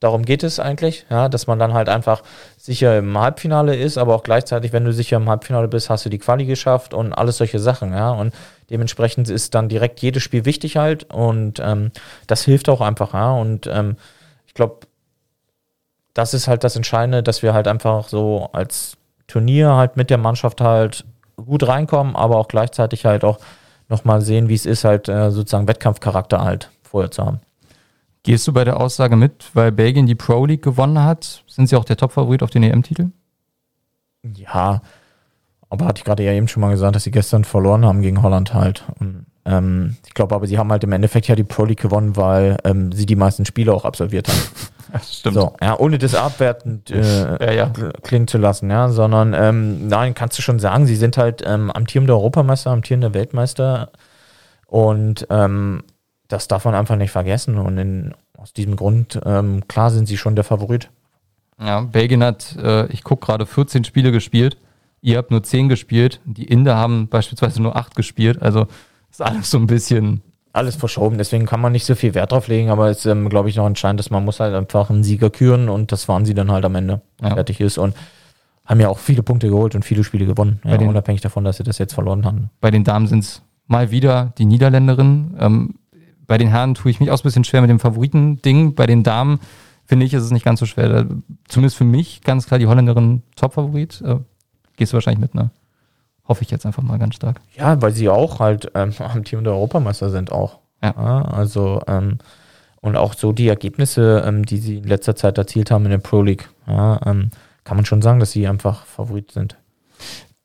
Darum 0.02 0.26
geht 0.26 0.42
es 0.42 0.60
eigentlich, 0.60 1.06
ja, 1.12 1.30
dass 1.30 1.46
man 1.46 1.60
dann 1.60 1.74
halt 1.74 1.88
einfach 1.88 2.24
sicher 2.58 2.98
im 2.98 3.16
Halbfinale 3.16 3.76
ist, 3.76 4.00
aber 4.00 4.16
auch 4.16 4.24
gleichzeitig, 4.24 4.74
wenn 4.74 4.84
du 4.84 4.92
sicher 4.92 5.18
im 5.18 5.30
Halbfinale 5.30 5.68
bist, 5.68 5.92
hast 5.92 6.04
du 6.06 6.10
die 6.10 6.18
Quali 6.18 6.46
geschafft 6.46 6.96
und 6.96 7.14
alles 7.14 7.38
solche 7.38 7.60
Sachen, 7.60 7.94
ja. 7.94 8.10
Und 8.10 8.34
dementsprechend 8.72 9.30
ist 9.30 9.54
dann 9.54 9.70
direkt 9.70 10.00
jedes 10.00 10.24
Spiel 10.24 10.44
wichtig 10.46 10.76
halt 10.78 11.04
und 11.14 11.60
ähm, 11.64 11.92
das 12.26 12.44
hilft 12.44 12.68
auch 12.68 12.82
einfach, 12.82 13.14
ja. 13.14 13.32
Und 13.32 13.68
ähm, 13.68 13.96
ich 14.48 14.56
glaube, 14.56 14.88
das 16.16 16.34
ist 16.34 16.48
halt 16.48 16.64
das 16.64 16.76
Entscheidende, 16.76 17.22
dass 17.22 17.44
wir 17.44 17.54
halt 17.54 17.68
einfach 17.68 18.08
so 18.08 18.50
als 18.54 18.98
Turnier 19.28 19.76
halt 19.76 19.98
mit 19.98 20.10
der 20.10 20.18
Mannschaft 20.18 20.62
halt 20.62 21.06
gut 21.38 21.68
reinkommen, 21.68 22.16
aber 22.16 22.38
auch 22.38 22.48
gleichzeitig 22.48 23.06
halt 23.06 23.24
auch 23.24 23.38
nochmal 23.88 24.22
sehen, 24.22 24.50
wie 24.50 24.56
es 24.56 24.66
ist, 24.66 24.84
halt 24.84 25.10
äh, 25.10 25.30
sozusagen 25.30 25.68
Wettkampfcharakter 25.68 26.44
halt 26.44 26.72
vorher 26.82 27.12
zu 27.12 27.24
haben. 27.24 27.40
Gehst 28.24 28.48
du 28.48 28.54
bei 28.54 28.64
der 28.64 28.80
Aussage 28.80 29.16
mit, 29.16 29.50
weil 29.56 29.72
Belgien 29.72 30.06
die 30.06 30.16
Pro 30.16 30.46
League 30.46 30.62
gewonnen 30.64 31.04
hat? 31.04 31.44
Sind 31.48 31.68
sie 31.68 31.76
auch 31.76 31.86
der 31.86 31.98
Topfavorit 31.98 32.44
auf 32.44 32.52
den 32.52 32.62
EM-Titel? 32.64 33.08
Ja, 34.24 34.82
aber 35.70 35.86
hatte 35.86 36.00
ich 36.00 36.04
gerade 36.06 36.24
ja 36.24 36.32
eben 36.34 36.48
schon 36.48 36.62
mal 36.62 36.70
gesagt, 36.72 36.96
dass 36.96 37.04
sie 37.04 37.12
gestern 37.12 37.44
verloren 37.46 37.86
haben 37.86 38.02
gegen 38.02 38.22
Holland 38.22 38.54
halt. 38.54 38.84
Und, 39.00 39.26
ähm, 39.46 39.96
ich 40.06 40.14
glaube 40.14 40.36
aber, 40.36 40.46
sie 40.46 40.60
haben 40.60 40.72
halt 40.72 40.84
im 40.84 40.92
Endeffekt 40.92 41.28
ja 41.28 41.36
die 41.36 41.44
Pro 41.44 41.66
League 41.66 41.82
gewonnen, 41.82 42.16
weil 42.16 42.58
ähm, 42.64 42.92
sie 42.92 43.08
die 43.08 43.16
meisten 43.16 43.46
Spiele 43.46 43.74
auch 43.74 43.86
absolviert 43.86 44.28
haben. 44.28 44.38
Das 44.94 45.20
stimmt. 45.20 45.36
So, 45.36 45.54
ja, 45.62 45.80
ohne 45.80 45.98
das 45.98 46.16
abwertend 46.16 46.92
äh, 46.92 47.00
Ja, 47.46 47.52
ja. 47.54 47.66
kl- 47.68 47.94
klingen 48.02 48.28
zu 48.28 48.38
lassen, 48.38 48.70
ja, 48.70 48.90
sondern 48.90 49.34
ähm, 49.34 49.88
nein, 49.88 50.14
kannst 50.14 50.38
du 50.38 50.42
schon 50.42 50.60
sagen, 50.60 50.86
sie 50.86 50.98
sind 50.98 51.16
halt 51.16 51.42
ähm, 51.48 51.72
amtierender 51.72 52.16
Europameister, 52.16 52.72
amtierender 52.72 53.14
Weltmeister 53.14 53.94
und 54.68 55.26
ähm, 55.30 55.84
das 56.32 56.48
darf 56.48 56.65
man 56.65 56.76
einfach 56.76 56.96
nicht 56.96 57.12
vergessen 57.12 57.58
und 57.58 57.78
in, 57.78 58.13
aus 58.38 58.54
diesem 58.54 58.76
Grund, 58.76 59.20
ähm, 59.26 59.67
klar 59.67 59.89
sind 59.91 60.08
sie 60.08 60.17
schon 60.17 60.36
der 60.36 60.44
Favorit. 60.44 60.89
Ja, 61.60 61.82
Belgien 61.82 62.24
hat, 62.24 62.56
äh, 62.62 62.88
ich 62.88 63.04
gucke 63.04 63.26
gerade, 63.28 63.46
14 63.46 63.84
Spiele 63.84 64.12
gespielt. 64.12 64.58
Ihr 65.02 65.17
habt 65.17 65.32
nur 65.32 65.44
10 65.44 65.70
gespielt. 65.70 66.20
Die 66.26 66.46
Inder 66.46 66.76
haben 66.76 67.08
beispielsweise 67.08 67.62
nur 67.62 67.76
8 67.76 67.96
gespielt. 67.96 68.41
Also 68.41 68.67
ist 69.12 69.22
alles 69.22 69.52
so 69.52 69.58
ein 69.58 69.67
bisschen. 69.67 70.22
Alles 70.54 70.76
verschoben, 70.76 71.17
deswegen 71.17 71.46
kann 71.46 71.62
man 71.62 71.72
nicht 71.72 71.86
so 71.86 71.96
viel 71.96 72.13
Wert 72.13 72.34
drauf 72.34 72.48
legen, 72.50 72.72
aber 72.72 72.89
es 72.89 73.00
ist, 73.00 73.06
ähm, 73.06 73.30
glaube 73.30 73.48
ich, 73.48 73.56
noch 73.56 73.65
entscheidend, 73.67 74.00
dass 74.02 74.10
man 74.10 74.26
muss 74.26 74.39
halt 74.41 74.54
einfach 74.54 74.89
einen 74.89 75.02
Sieger 75.04 75.30
küren 75.30 75.70
und 75.70 75.94
das 75.94 76.10
waren 76.10 76.26
sie 76.26 76.34
dann 76.34 76.52
halt 76.52 76.65
am 76.65 76.76
Ende, 76.76 77.02
Ja. 77.22 77.30
fertig 77.36 77.62
ist 77.62 77.78
und 77.78 77.96
haben 78.65 78.80
ja 78.82 78.89
auch 78.89 78.98
viele 79.00 79.24
Punkte 79.24 79.48
geholt 79.48 79.76
und 79.76 79.84
viele 79.86 80.04
Spiele 80.04 80.26
gewonnen, 80.26 80.60
ja, 80.65 80.76
den- 80.78 80.89
unabhängig 80.89 81.22
davon, 81.22 81.46
dass 81.46 81.56
sie 81.56 81.63
das 81.63 81.78
jetzt 81.78 81.94
verloren 81.94 82.26
haben. 82.26 82.50
Bei 82.60 82.70
den 82.70 82.84
Damen 82.84 83.08
sind 83.08 83.20
es 83.24 83.41
mal 83.67 83.91
wieder 83.91 84.34
die 84.38 84.44
Niederländerinnen. 84.46 85.38
Ähm, 85.39 85.76
bei 86.32 86.38
den 86.38 86.48
Herren 86.48 86.76
tue 86.76 86.89
ich 86.89 87.02
mich 87.02 87.12
auch 87.12 87.17
so 87.17 87.24
ein 87.24 87.28
bisschen 87.28 87.44
schwer 87.44 87.60
mit 87.60 87.70
dem 87.70 87.82
Favoriten-Ding. 87.82 88.74
Bei 88.74 88.88
den 88.88 89.04
Damen 89.04 89.41
finde 89.86 90.06
ich, 90.06 90.13
ist 90.13 90.24
es 90.24 90.32
nicht 90.32 90.46
ganz 90.46 90.62
so 90.62 90.65
schwer. 90.65 91.06
Zumindest 91.50 91.76
für 91.76 91.84
mich 91.84 92.22
ganz 92.22 92.46
klar 92.46 92.58
die 92.58 92.67
Holländerin 92.67 93.22
Top-Favorit. 93.36 94.00
Äh, 94.00 94.15
gehst 94.78 94.94
du 94.94 94.96
wahrscheinlich 94.96 95.20
mit, 95.20 95.36
ne? 95.36 95.50
Hoffe 96.26 96.44
ich 96.44 96.50
jetzt 96.50 96.65
einfach 96.65 96.84
mal 96.84 96.98
ganz 97.00 97.15
stark. 97.15 97.41
Ja, 97.58 97.82
weil 97.82 97.91
sie 97.91 98.08
auch 98.08 98.39
halt 98.39 98.72
ähm, 98.76 98.94
am 99.00 99.26
Team 99.26 99.44
der 99.44 99.52
Europameister 99.52 100.10
sind 100.10 100.32
auch. 100.32 100.60
Ja. 100.82 100.94
also 100.94 101.82
ähm, 101.88 102.20
und 102.80 102.96
auch 102.96 103.13
so 103.13 103.34
die 103.34 103.50
Ergebnisse, 103.50 104.24
ähm, 104.26 104.46
die 104.46 104.58
sie 104.58 104.78
in 104.78 104.86
letzter 104.86 105.17
Zeit 105.17 105.38
erzielt 105.38 105.70
haben 105.70 105.84
in 105.84 105.91
der 105.91 105.98
Pro 105.98 106.22
League, 106.22 106.50
ja, 106.65 106.98
ähm, 107.06 107.32
kann 107.65 107.76
man 107.76 107.86
schon 107.86 108.02
sagen, 108.02 108.22
dass 108.22 108.32
sie 108.32 108.48
einfach 108.48 108.86
Favorit 108.86 109.32
sind. 109.32 109.58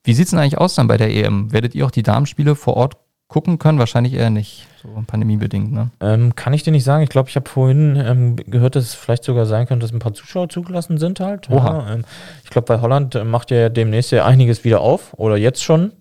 Wie 0.03 0.13
sieht 0.13 0.25
es 0.25 0.31
denn 0.31 0.39
eigentlich 0.39 0.57
aus 0.57 0.75
dann 0.75 0.87
bei 0.87 0.97
der 0.97 1.15
EM? 1.15 1.53
Werdet 1.53 1.75
ihr 1.75 1.85
auch 1.85 1.91
die 1.91 2.03
Damenspiele 2.03 2.55
vor 2.55 2.75
Ort 2.75 2.97
gucken 3.27 3.59
können? 3.59 3.79
Wahrscheinlich 3.79 4.13
eher 4.13 4.29
nicht, 4.29 4.67
so 4.81 4.89
pandemiebedingt, 5.05 5.71
ne? 5.71 5.91
Ähm, 5.99 6.35
kann 6.35 6.53
ich 6.53 6.63
dir 6.63 6.71
nicht 6.71 6.83
sagen. 6.83 7.03
Ich 7.03 7.09
glaube, 7.09 7.29
ich 7.29 7.35
habe 7.35 7.49
vorhin 7.49 7.95
ähm, 7.95 8.35
gehört, 8.35 8.75
dass 8.75 8.85
es 8.85 8.93
vielleicht 8.93 9.23
sogar 9.23 9.45
sein 9.45 9.67
könnte, 9.67 9.85
dass 9.85 9.93
ein 9.93 9.99
paar 9.99 10.13
Zuschauer 10.13 10.49
zugelassen 10.49 10.97
sind 10.97 11.19
halt. 11.19 11.47
Ja, 11.49 11.93
ähm, 11.93 12.05
ich 12.43 12.49
glaube, 12.49 12.65
bei 12.65 12.81
Holland 12.81 13.15
äh, 13.15 13.23
macht 13.23 13.51
ja 13.51 13.69
demnächst 13.69 14.11
ja 14.11 14.25
einiges 14.25 14.63
wieder 14.63 14.81
auf 14.81 15.13
oder 15.13 15.37
jetzt 15.37 15.63
schon. 15.63 15.91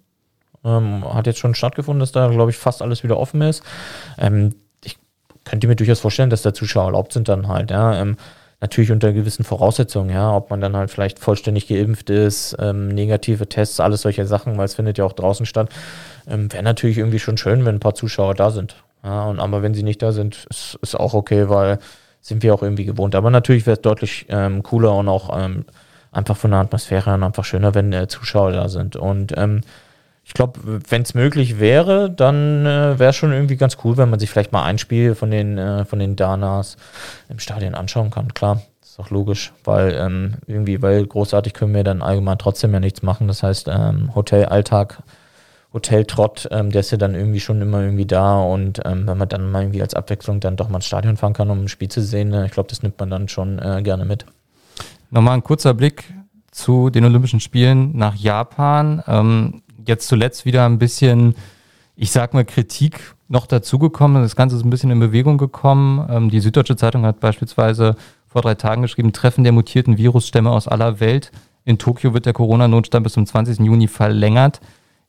Ähm, 0.65 1.05
hat 1.13 1.27
jetzt 1.27 1.39
schon 1.39 1.55
stattgefunden, 1.55 2.01
dass 2.01 2.13
da, 2.13 2.29
glaube 2.29 2.51
ich, 2.51 2.57
fast 2.57 2.83
alles 2.83 3.03
wieder 3.05 3.19
offen 3.19 3.41
ist. 3.43 3.63
Ähm, 4.19 4.55
ich 4.85 4.99
könnte 5.45 5.67
mir 5.69 5.77
durchaus 5.77 6.01
vorstellen, 6.01 6.31
dass 6.31 6.43
da 6.43 6.55
Zuschauer 6.55 6.87
erlaubt 6.87 7.13
sind 7.13 7.29
dann 7.29 7.49
halt, 7.49 7.71
ja. 7.71 8.01
Ähm, 8.01 8.17
natürlich 8.61 8.91
unter 8.91 9.13
gewissen 9.13 9.45
Voraussetzungen, 9.45 10.11
ja, 10.11 10.35
ob 10.35 10.51
man 10.51 10.61
dann 10.61 10.77
halt 10.77 10.91
vielleicht 10.91 11.19
vollständig 11.19 11.69
geimpft 11.69 12.09
ist, 12.11 12.57
ähm, 12.59 12.89
negative 12.89 13.49
Tests, 13.49 13.81
alles 13.81 14.03
solche 14.03 14.27
Sachen, 14.27 14.57
weil 14.57 14.65
es 14.65 14.75
findet 14.75 14.99
ja 14.99 15.05
auch 15.05 15.13
draußen 15.13 15.47
statt. 15.47 15.69
Ähm, 16.29 16.53
Wäre 16.53 16.63
natürlich 16.63 16.99
irgendwie 16.99 17.19
schon 17.19 17.37
schön, 17.37 17.65
wenn 17.65 17.77
ein 17.77 17.81
paar 17.81 17.95
Zuschauer 17.95 18.35
da 18.35 18.51
sind. 18.51 18.77
Ja, 19.05 19.27
und 19.27 19.39
aber 19.39 19.63
wenn 19.63 19.75
sie 19.75 19.83
nicht 19.83 20.03
da 20.03 20.13
sind, 20.13 20.47
ist, 20.51 20.79
ist 20.83 20.99
auch 20.99 21.15
okay, 21.15 21.49
weil 21.49 21.79
sind 22.21 22.43
wir 22.43 22.55
auch 22.55 22.63
irgendwie 22.63 22.85
gewohnt. 22.85 23.15
Aber 23.15 23.31
natürlich 23.31 23.67
wäre 23.67 23.77
es 23.77 23.83
deutlich 23.83 24.27
ähm, 24.29 24.63
cooler 24.63 24.95
und 24.97 25.09
auch 25.09 25.37
ähm, 25.39 25.65
einfach 26.11 26.37
von 26.37 26.51
der 26.51 26.61
Atmosphäre 26.61 27.11
her 27.11 27.23
einfach 27.23 27.45
schöner, 27.45 27.75
wenn 27.75 27.93
äh, 27.93 28.09
Zuschauer 28.09 28.53
da 28.53 28.69
sind. 28.69 28.97
Und 28.97 29.37
ähm, 29.37 29.61
ich 30.25 30.35
glaube, 30.35 30.59
wenn 30.65 31.03
es 31.03 31.15
möglich 31.15 31.61
wäre, 31.61 32.11
dann 32.11 32.67
äh, 32.67 32.99
wäre 32.99 33.11
es 33.11 33.17
schon 33.17 33.33
irgendwie 33.33 33.57
ganz 33.57 33.77
cool, 33.85 33.97
wenn 33.97 34.11
man 34.11 34.19
sich 34.19 34.29
vielleicht 34.29 34.51
mal 34.51 34.65
ein 34.65 34.79
Spiel 34.79 35.15
von 35.15 35.31
den, 35.31 35.57
äh, 35.57 35.85
von 35.85 36.01
den 36.01 36.17
Danas 36.17 36.77
im 37.29 37.39
Stadion 37.39 37.77
anschauen 37.77 38.11
kann. 38.11 38.35
Klar, 38.35 38.61
ist 38.83 38.99
doch 38.99 39.11
logisch, 39.11 39.53
weil 39.63 39.95
ähm, 39.95 40.35
irgendwie, 40.49 40.83
weil 40.83 41.07
großartig 41.07 41.53
können 41.53 41.75
wir 41.75 41.85
dann 41.85 42.03
allgemein 42.03 42.39
trotzdem 42.39 42.73
ja 42.73 42.81
nichts 42.81 43.03
machen. 43.03 43.29
Das 43.29 43.45
heißt, 43.45 43.69
ähm, 43.69 44.17
Hotel, 44.17 44.47
Alltag 44.47 44.99
Hoteltrott, 45.73 46.49
ähm, 46.51 46.71
der 46.71 46.81
ist 46.81 46.91
ja 46.91 46.99
dann 46.99 47.15
irgendwie 47.15 47.41
schon 47.41 47.61
immer 47.61 47.83
irgendwie 47.83 48.07
da 48.07 48.41
und 48.41 48.81
ähm, 48.85 49.07
wenn 49.07 49.19
man 49.19 49.29
dann 49.29 49.51
mal 49.51 49.63
irgendwie 49.63 49.83
als 49.83 49.95
Abwechslung 49.95 50.41
dann 50.41 50.57
doch 50.57 50.69
mal 50.69 50.79
ins 50.79 50.87
Stadion 50.87 51.17
fahren 51.17 51.33
kann, 51.33 51.51
um 51.51 51.65
ein 51.65 51.69
Spiel 51.69 51.89
zu 51.89 52.03
sehen, 52.03 52.33
äh, 52.33 52.47
ich 52.47 52.53
glaube, 52.53 52.69
das 52.69 52.83
nimmt 52.83 52.99
man 52.99 53.11
dann 53.11 53.29
schon 53.29 53.59
äh, 53.59 53.83
gerne 53.83 54.05
mit. 54.05 54.25
Nochmal 55.11 55.35
ein 55.35 55.45
kurzer 55.45 55.75
Blick 55.75 56.05
zu 56.51 56.91
den 56.91 57.05
Olympischen 57.05 57.41
Spielen 57.41 57.97
nach 57.97 58.15
Japan. 58.15 59.03
Ähm, 59.07 59.63
jetzt 59.87 60.09
zuletzt 60.09 60.45
wieder 60.47 60.65
ein 60.67 60.79
bisschen, 60.79 61.35
ich 61.95 62.11
sag 62.11 62.35
mal, 62.35 62.45
Kritik 62.45 63.15
noch 63.29 63.47
dazugekommen. 63.47 64.23
Das 64.23 64.37
Ganze 64.37 64.57
ist 64.57 64.65
ein 64.65 64.71
bisschen 64.71 64.91
in 64.91 64.99
Bewegung 64.99 65.39
gekommen. 65.39 66.07
Ähm, 66.11 66.31
die 66.31 66.41
Süddeutsche 66.41 66.77
Zeitung 66.77 67.05
hat 67.05 67.21
beispielsweise 67.21 67.97
vor 68.27 68.43
drei 68.43 68.55
Tagen 68.55 68.83
geschrieben, 68.83 69.13
Treffen 69.13 69.45
der 69.45 69.53
mutierten 69.53 69.99
Virusstämme 69.99 70.51
aus 70.51 70.69
aller 70.69 71.01
Welt. 71.01 71.31
In 71.65 71.79
Tokio 71.79 72.15
wird 72.15 72.27
der 72.27 72.33
Corona-Notstand 72.33 73.05
bis 73.05 73.15
zum 73.15 73.27
20. 73.27 73.59
Juni 73.61 73.89
verlängert. 73.89 74.61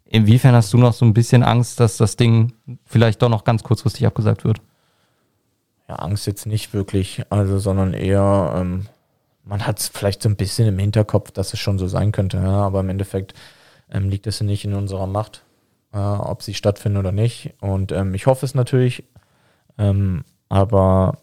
Inwiefern 0.10 0.56
hast 0.56 0.72
du 0.74 0.78
noch 0.78 0.94
so 0.94 1.06
ein 1.06 1.14
bisschen 1.14 1.44
Angst, 1.44 1.80
dass 1.80 1.98
das 1.98 2.16
Ding 2.16 2.54
vielleicht 2.86 3.22
doch 3.22 3.30
noch 3.30 3.44
ganz 3.44 3.64
kurzfristig 3.64 4.06
abgesagt 4.06 4.46
wird? 4.46 4.62
Ja, 5.90 5.96
Angst 5.96 6.28
jetzt 6.28 6.46
nicht 6.46 6.74
wirklich, 6.74 7.24
also, 7.30 7.60
sondern 7.60 7.94
eher, 7.94 8.54
ähm, 8.56 8.88
man 9.44 9.66
hat 9.66 9.80
es 9.80 9.88
vielleicht 9.88 10.22
so 10.22 10.30
ein 10.30 10.36
bisschen 10.36 10.68
im 10.68 10.80
Hinterkopf, 10.80 11.32
dass 11.32 11.54
es 11.54 11.60
schon 11.60 11.80
so 11.80 11.88
sein 11.88 12.12
könnte, 12.12 12.38
ja, 12.38 12.62
aber 12.62 12.82
im 12.82 12.90
Endeffekt 12.90 13.34
ähm, 13.92 14.10
liegt 14.10 14.28
es 14.28 14.42
nicht 14.42 14.66
in 14.66 14.74
unserer 14.74 15.08
Macht, 15.08 15.44
äh, 15.94 15.98
ob 15.98 16.44
sie 16.44 16.54
stattfinden 16.54 16.98
oder 16.98 17.12
nicht. 17.12 17.54
Und 17.62 17.92
ähm, 17.92 18.14
ich 18.14 18.26
hoffe 18.26 18.46
es 18.46 18.56
natürlich, 18.56 19.04
ähm, 19.78 20.24
aber 20.50 21.20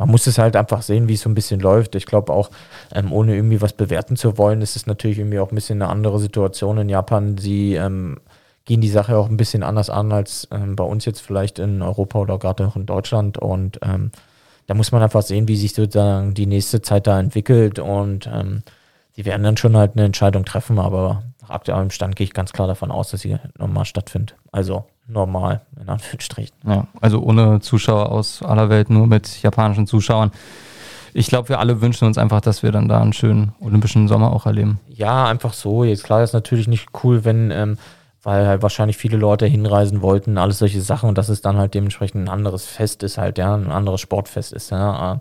man 0.00 0.08
muss 0.08 0.26
es 0.26 0.38
halt 0.38 0.56
einfach 0.56 0.80
sehen, 0.80 1.08
wie 1.08 1.14
es 1.14 1.20
so 1.20 1.28
ein 1.28 1.34
bisschen 1.34 1.60
läuft. 1.60 1.94
Ich 1.94 2.06
glaube 2.06 2.32
auch, 2.32 2.48
ähm, 2.94 3.12
ohne 3.12 3.34
irgendwie 3.34 3.60
was 3.60 3.74
bewerten 3.74 4.16
zu 4.16 4.38
wollen, 4.38 4.62
ist 4.62 4.74
es 4.74 4.86
natürlich 4.86 5.18
irgendwie 5.18 5.38
auch 5.38 5.52
ein 5.52 5.54
bisschen 5.54 5.82
eine 5.82 5.92
andere 5.92 6.18
Situation 6.18 6.78
in 6.78 6.88
Japan. 6.88 7.36
Sie 7.36 7.74
ähm, 7.74 8.16
gehen 8.64 8.80
die 8.80 8.88
Sache 8.88 9.18
auch 9.18 9.28
ein 9.28 9.36
bisschen 9.36 9.62
anders 9.62 9.90
an 9.90 10.10
als 10.10 10.48
ähm, 10.52 10.74
bei 10.74 10.84
uns 10.84 11.04
jetzt 11.04 11.20
vielleicht 11.20 11.58
in 11.58 11.82
Europa 11.82 12.18
oder 12.18 12.38
gerade 12.38 12.66
auch 12.66 12.76
in 12.76 12.86
Deutschland. 12.86 13.36
Und 13.36 13.78
ähm, 13.82 14.10
da 14.66 14.72
muss 14.72 14.90
man 14.90 15.02
einfach 15.02 15.20
sehen, 15.20 15.48
wie 15.48 15.56
sich 15.58 15.74
sozusagen 15.74 16.32
die 16.32 16.46
nächste 16.46 16.80
Zeit 16.80 17.06
da 17.06 17.20
entwickelt. 17.20 17.78
Und 17.78 18.26
ähm, 18.32 18.62
sie 19.12 19.26
werden 19.26 19.42
dann 19.42 19.58
schon 19.58 19.76
halt 19.76 19.96
eine 19.96 20.06
Entscheidung 20.06 20.46
treffen, 20.46 20.78
aber 20.78 21.24
nach 21.42 21.50
aktuellem 21.50 21.90
Stand 21.90 22.16
gehe 22.16 22.24
ich 22.24 22.32
ganz 22.32 22.54
klar 22.54 22.68
davon 22.68 22.90
aus, 22.90 23.10
dass 23.10 23.20
sie 23.20 23.36
normal 23.58 23.84
stattfindet. 23.84 24.34
Also 24.50 24.86
normal, 25.10 25.62
in 25.80 25.88
Anführungsstrichen. 25.88 26.56
Ja, 26.66 26.86
also 27.00 27.20
ohne 27.20 27.60
Zuschauer 27.60 28.10
aus 28.10 28.42
aller 28.42 28.68
Welt, 28.68 28.90
nur 28.90 29.06
mit 29.06 29.42
japanischen 29.42 29.86
Zuschauern. 29.86 30.30
Ich 31.12 31.26
glaube, 31.26 31.48
wir 31.48 31.58
alle 31.58 31.80
wünschen 31.80 32.06
uns 32.06 32.18
einfach, 32.18 32.40
dass 32.40 32.62
wir 32.62 32.70
dann 32.70 32.88
da 32.88 33.00
einen 33.00 33.12
schönen 33.12 33.52
olympischen 33.60 34.06
Sommer 34.06 34.32
auch 34.32 34.46
erleben. 34.46 34.78
Ja, 34.88 35.26
einfach 35.26 35.52
so. 35.52 35.82
Jetzt 35.82 36.04
klar 36.04 36.22
ist 36.22 36.32
natürlich 36.32 36.68
nicht 36.68 36.88
cool, 37.02 37.24
wenn, 37.24 37.50
ähm, 37.50 37.78
weil 38.22 38.46
halt 38.46 38.62
wahrscheinlich 38.62 38.96
viele 38.96 39.16
Leute 39.16 39.46
hinreisen 39.46 40.02
wollten, 40.02 40.38
alles 40.38 40.58
solche 40.58 40.80
Sachen 40.80 41.08
und 41.08 41.18
dass 41.18 41.28
es 41.28 41.40
dann 41.40 41.56
halt 41.56 41.74
dementsprechend 41.74 42.24
ein 42.24 42.28
anderes 42.28 42.66
Fest 42.66 43.02
ist, 43.02 43.18
halt, 43.18 43.38
ja, 43.38 43.54
ein 43.54 43.72
anderes 43.72 44.00
Sportfest 44.00 44.52
ist, 44.52 44.70
ja. 44.70 45.18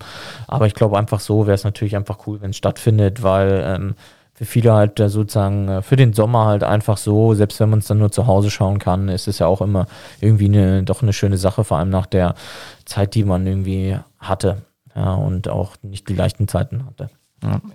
Aber 0.47 0.67
ich 0.67 0.75
glaube 0.75 0.97
einfach 0.97 1.21
so 1.21 1.47
wäre 1.47 1.55
es 1.55 1.63
natürlich 1.63 1.95
einfach 1.95 2.19
cool, 2.27 2.41
wenn 2.41 2.51
es 2.51 2.57
stattfindet, 2.57 3.23
weil 3.23 3.63
ähm, 3.65 3.95
für 4.39 4.45
viele 4.45 4.71
halt 4.71 5.01
äh, 5.01 5.09
sozusagen 5.09 5.67
äh, 5.67 5.81
für 5.81 5.97
den 5.97 6.13
Sommer 6.13 6.45
halt 6.45 6.63
einfach 6.63 6.95
so, 6.95 7.33
selbst 7.33 7.59
wenn 7.59 7.69
man 7.69 7.79
es 7.79 7.87
dann 7.87 7.97
nur 7.97 8.09
zu 8.09 8.25
Hause 8.25 8.49
schauen 8.49 8.79
kann, 8.79 9.09
ist 9.09 9.27
es 9.27 9.39
ja 9.39 9.47
auch 9.47 9.59
immer 9.59 9.85
irgendwie 10.21 10.45
eine, 10.45 10.83
doch 10.83 11.01
eine 11.01 11.11
schöne 11.11 11.37
Sache, 11.37 11.65
vor 11.65 11.77
allem 11.77 11.89
nach 11.89 12.05
der 12.05 12.35
Zeit, 12.85 13.15
die 13.15 13.25
man 13.25 13.45
irgendwie 13.45 13.97
hatte. 14.17 14.61
Ja, 14.95 15.13
und 15.15 15.49
auch 15.49 15.75
nicht 15.81 16.07
die 16.07 16.15
leichten 16.15 16.47
Zeiten 16.47 16.85
hatte. 16.85 17.09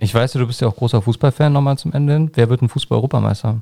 Ich 0.00 0.14
weiß, 0.14 0.32
du 0.32 0.46
bist 0.46 0.62
ja 0.62 0.68
auch 0.68 0.76
großer 0.76 1.02
Fußballfan 1.02 1.52
nochmal 1.52 1.76
zum 1.76 1.92
Ende. 1.92 2.30
Wer 2.32 2.48
wird 2.48 2.62
ein 2.62 2.70
Fußball-Europameister? 2.70 3.60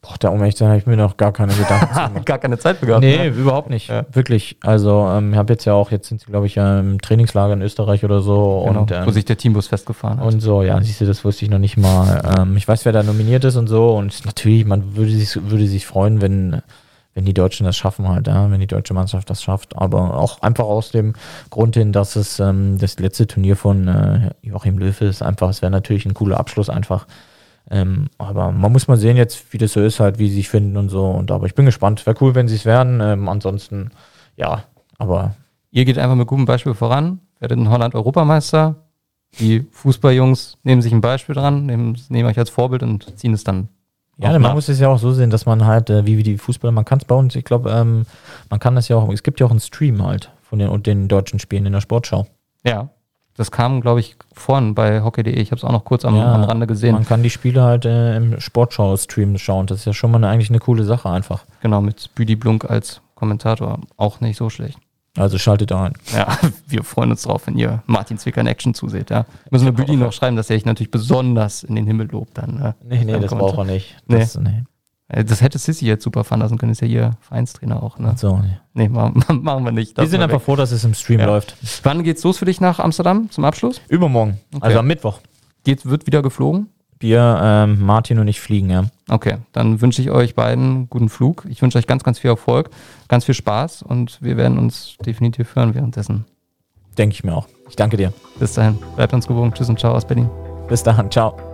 Boah, 0.00 0.14
da 0.20 0.28
um 0.28 0.38
ehrlich 0.40 0.54
zu 0.54 0.60
sein, 0.60 0.68
habe 0.68 0.78
ich 0.78 0.86
mir 0.86 0.96
noch 0.96 1.16
gar 1.16 1.32
keine 1.32 1.52
Gedanken 1.52 1.94
gemacht. 1.94 2.26
gar 2.26 2.38
keine 2.38 2.58
Zeit 2.58 2.80
bekommen. 2.80 3.00
Nee, 3.00 3.16
ne? 3.16 3.26
überhaupt 3.28 3.68
nicht. 3.68 3.88
Ja. 3.88 4.06
Wirklich. 4.12 4.56
Also, 4.62 5.08
ähm, 5.08 5.32
ich 5.32 5.38
habe 5.38 5.52
jetzt 5.52 5.64
ja 5.64 5.74
auch, 5.74 5.90
jetzt 5.90 6.08
sind 6.08 6.20
sie, 6.20 6.26
glaube 6.26 6.46
ich, 6.46 6.56
im 6.56 7.00
Trainingslager 7.00 7.54
in 7.54 7.62
Österreich 7.62 8.04
oder 8.04 8.20
so. 8.20 8.64
Genau, 8.66 8.82
und, 8.82 8.92
ähm, 8.92 9.06
wo 9.06 9.10
sich 9.10 9.24
der 9.24 9.36
Teambus 9.36 9.66
festgefahren 9.66 10.20
hat. 10.20 10.26
Und 10.26 10.40
so, 10.40 10.62
ja, 10.62 10.80
siehst 10.80 11.00
du, 11.00 11.06
das 11.06 11.24
wusste 11.24 11.44
ich 11.44 11.50
noch 11.50 11.58
nicht 11.58 11.76
mal. 11.76 12.22
Ähm, 12.38 12.56
ich 12.56 12.68
weiß, 12.68 12.84
wer 12.84 12.92
da 12.92 13.02
nominiert 13.02 13.44
ist 13.44 13.56
und 13.56 13.66
so. 13.66 13.96
Und 13.96 14.24
natürlich, 14.24 14.64
man 14.64 14.96
würde 14.96 15.10
sich, 15.10 15.36
würde 15.50 15.66
sich 15.66 15.84
freuen, 15.86 16.20
wenn, 16.20 16.62
wenn 17.14 17.24
die 17.24 17.34
Deutschen 17.34 17.66
das 17.66 17.76
schaffen 17.76 18.08
halt, 18.08 18.28
ja, 18.28 18.48
wenn 18.48 18.60
die 18.60 18.68
deutsche 18.68 18.94
Mannschaft 18.94 19.28
das 19.30 19.42
schafft. 19.42 19.76
Aber 19.76 20.16
auch 20.16 20.42
einfach 20.42 20.66
aus 20.66 20.92
dem 20.92 21.14
Grund 21.50 21.74
hin, 21.74 21.92
dass 21.92 22.14
es 22.14 22.38
ähm, 22.38 22.78
das 22.78 23.00
letzte 23.00 23.26
Turnier 23.26 23.56
von 23.56 23.88
äh, 23.88 24.30
Joachim 24.42 24.78
Löw 24.78 25.00
ist. 25.00 25.22
Einfach, 25.22 25.48
es 25.48 25.60
wäre 25.60 25.72
natürlich 25.72 26.06
ein 26.06 26.14
cooler 26.14 26.38
Abschluss 26.38 26.70
einfach 26.70 27.08
ähm, 27.70 28.06
aber 28.16 28.50
man 28.50 28.72
muss 28.72 28.88
mal 28.88 28.96
sehen 28.96 29.16
jetzt, 29.16 29.52
wie 29.52 29.58
das 29.58 29.72
so 29.72 29.80
ist, 29.80 30.00
halt, 30.00 30.18
wie 30.18 30.28
sie 30.28 30.36
sich 30.36 30.48
finden 30.48 30.76
und 30.76 30.88
so. 30.88 31.04
Und 31.06 31.30
aber 31.30 31.46
ich 31.46 31.54
bin 31.54 31.66
gespannt. 31.66 32.06
Wäre 32.06 32.16
cool, 32.20 32.34
wenn 32.34 32.48
sie 32.48 32.56
es 32.56 32.64
werden. 32.64 33.00
Ähm, 33.00 33.28
ansonsten, 33.28 33.90
ja, 34.36 34.64
aber. 34.98 35.34
Ihr 35.70 35.84
geht 35.84 35.98
einfach 35.98 36.16
mit 36.16 36.26
gutem 36.26 36.46
Beispiel 36.46 36.72
voran, 36.72 37.20
werdet 37.40 37.58
in 37.58 37.68
Holland 37.68 37.94
Europameister. 37.94 38.76
Die 39.38 39.66
Fußballjungs 39.70 40.56
nehmen 40.62 40.80
sich 40.80 40.92
ein 40.92 41.02
Beispiel 41.02 41.34
dran, 41.34 41.66
nehmen, 41.66 41.98
nehmen 42.08 42.28
euch 42.28 42.38
als 42.38 42.48
Vorbild 42.48 42.82
und 42.82 43.18
ziehen 43.18 43.34
es 43.34 43.44
dann. 43.44 43.68
Ja, 44.16 44.36
man 44.38 44.54
muss 44.54 44.68
es 44.68 44.80
ja 44.80 44.88
auch 44.88 44.98
so 44.98 45.12
sehen, 45.12 45.28
dass 45.30 45.44
man 45.44 45.66
halt, 45.66 45.90
äh, 45.90 46.06
wie, 46.06 46.16
wie 46.16 46.22
die 46.22 46.38
Fußballer, 46.38 46.72
man 46.72 46.86
kann 46.86 46.98
es 46.98 47.04
bei 47.04 47.14
uns, 47.14 47.36
ich 47.36 47.44
glaube, 47.44 47.70
ähm, 47.70 48.04
man 48.50 48.58
kann 48.58 48.74
das 48.74 48.88
ja 48.88 48.96
auch, 48.96 49.12
es 49.12 49.22
gibt 49.22 49.38
ja 49.38 49.46
auch 49.46 49.50
einen 49.50 49.60
Stream 49.60 50.04
halt 50.04 50.32
von 50.42 50.58
den, 50.58 50.82
den 50.82 51.06
deutschen 51.06 51.38
Spielen 51.38 51.66
in 51.66 51.72
der 51.72 51.82
Sportschau. 51.82 52.26
Ja, 52.64 52.88
das 53.38 53.52
kam, 53.52 53.80
glaube 53.80 54.00
ich, 54.00 54.16
vorhin 54.32 54.74
bei 54.74 55.00
hockey.de. 55.00 55.32
Ich 55.32 55.52
habe 55.52 55.58
es 55.58 55.64
auch 55.64 55.70
noch 55.70 55.84
kurz 55.84 56.04
am, 56.04 56.16
ja, 56.16 56.34
am, 56.34 56.42
Rande 56.42 56.66
gesehen. 56.66 56.94
Man 56.94 57.06
kann 57.06 57.22
die 57.22 57.30
Spiele 57.30 57.62
halt 57.62 57.84
äh, 57.84 58.16
im 58.16 58.40
Sportschau-Stream 58.40 59.38
schauen. 59.38 59.66
Das 59.66 59.78
ist 59.78 59.84
ja 59.84 59.92
schon 59.92 60.10
mal 60.10 60.18
eine, 60.18 60.28
eigentlich 60.28 60.50
eine 60.50 60.58
coole 60.58 60.82
Sache 60.82 61.08
einfach. 61.08 61.44
Genau, 61.62 61.80
mit 61.80 62.12
Büdi 62.16 62.34
Blunk 62.34 62.68
als 62.68 63.00
Kommentator. 63.14 63.78
Auch 63.96 64.20
nicht 64.20 64.36
so 64.36 64.50
schlecht. 64.50 64.78
Also 65.16 65.38
schaltet 65.38 65.70
ein. 65.70 65.92
Ja, 66.12 66.36
wir 66.66 66.82
freuen 66.82 67.12
uns 67.12 67.22
drauf, 67.22 67.46
wenn 67.46 67.56
ihr 67.56 67.84
Martin 67.86 68.18
Zwicker 68.18 68.40
in 68.40 68.48
Action 68.48 68.74
zuseht. 68.74 69.10
Ja. 69.10 69.24
Müssen 69.52 69.66
wir 69.66 69.72
Büdi 69.72 69.94
noch 69.94 70.12
schreiben, 70.12 70.34
dass 70.34 70.50
er 70.50 70.56
sich 70.56 70.64
natürlich 70.64 70.90
besonders 70.90 71.62
in 71.62 71.76
den 71.76 71.86
Himmel 71.86 72.08
lobt. 72.10 72.36
Dann, 72.38 72.56
ne? 72.56 72.74
Nee, 72.82 73.04
nee, 73.04 73.20
das 73.20 73.30
braucht 73.30 73.58
er 73.58 73.64
nicht. 73.64 73.96
Das, 74.08 74.36
nee. 74.36 74.50
nee. 74.50 74.62
Äh, 75.08 75.24
das 75.24 75.40
hätte 75.40 75.58
Sissy 75.58 75.86
jetzt 75.86 76.04
super 76.04 76.24
fahren 76.24 76.40
lassen 76.40 76.58
können, 76.58 76.72
ist 76.72 76.80
ja 76.80 76.86
ihr 76.86 77.16
Vereinstrainer 77.20 77.82
auch. 77.82 77.98
Ne? 77.98 78.14
So, 78.16 78.38
nee. 78.38 78.58
nee, 78.74 78.88
machen, 78.88 79.42
machen 79.42 79.64
wir 79.64 79.72
nicht. 79.72 79.96
Wir 79.96 80.06
sind 80.06 80.22
einfach 80.22 80.36
weg. 80.36 80.44
froh, 80.44 80.56
dass 80.56 80.70
es 80.70 80.84
im 80.84 80.94
Stream 80.94 81.20
ja. 81.20 81.26
läuft. 81.26 81.56
Wann 81.82 82.04
geht's 82.04 82.22
los 82.24 82.38
für 82.38 82.44
dich 82.44 82.60
nach 82.60 82.78
Amsterdam 82.78 83.30
zum 83.30 83.44
Abschluss? 83.44 83.80
Übermorgen, 83.88 84.38
okay. 84.54 84.66
also 84.66 84.78
am 84.78 84.86
Mittwoch. 84.86 85.20
Geht, 85.64 85.84
wird 85.86 86.06
wieder 86.06 86.22
geflogen? 86.22 86.68
Wir, 87.00 87.38
ähm, 87.40 87.80
Martin 87.84 88.18
und 88.18 88.26
ich 88.26 88.40
fliegen, 88.40 88.70
ja. 88.70 88.84
Okay, 89.08 89.36
dann 89.52 89.80
wünsche 89.80 90.02
ich 90.02 90.10
euch 90.10 90.34
beiden 90.34 90.90
guten 90.90 91.08
Flug. 91.08 91.46
Ich 91.48 91.62
wünsche 91.62 91.78
euch 91.78 91.86
ganz, 91.86 92.02
ganz 92.02 92.18
viel 92.18 92.30
Erfolg, 92.30 92.70
ganz 93.06 93.24
viel 93.24 93.36
Spaß 93.36 93.82
und 93.82 94.20
wir 94.20 94.36
werden 94.36 94.58
uns 94.58 94.96
definitiv 95.04 95.54
hören 95.54 95.74
währenddessen. 95.74 96.24
Denke 96.96 97.14
ich 97.14 97.22
mir 97.22 97.36
auch. 97.36 97.46
Ich 97.68 97.76
danke 97.76 97.96
dir. 97.96 98.12
Bis 98.40 98.54
dahin, 98.54 98.78
bleibt 98.96 99.14
uns 99.14 99.28
gewogen. 99.28 99.54
Tschüss 99.54 99.68
und 99.68 99.78
ciao 99.78 99.94
aus 99.94 100.04
Berlin. 100.04 100.28
Bis 100.68 100.82
dahin, 100.82 101.08
ciao. 101.10 101.47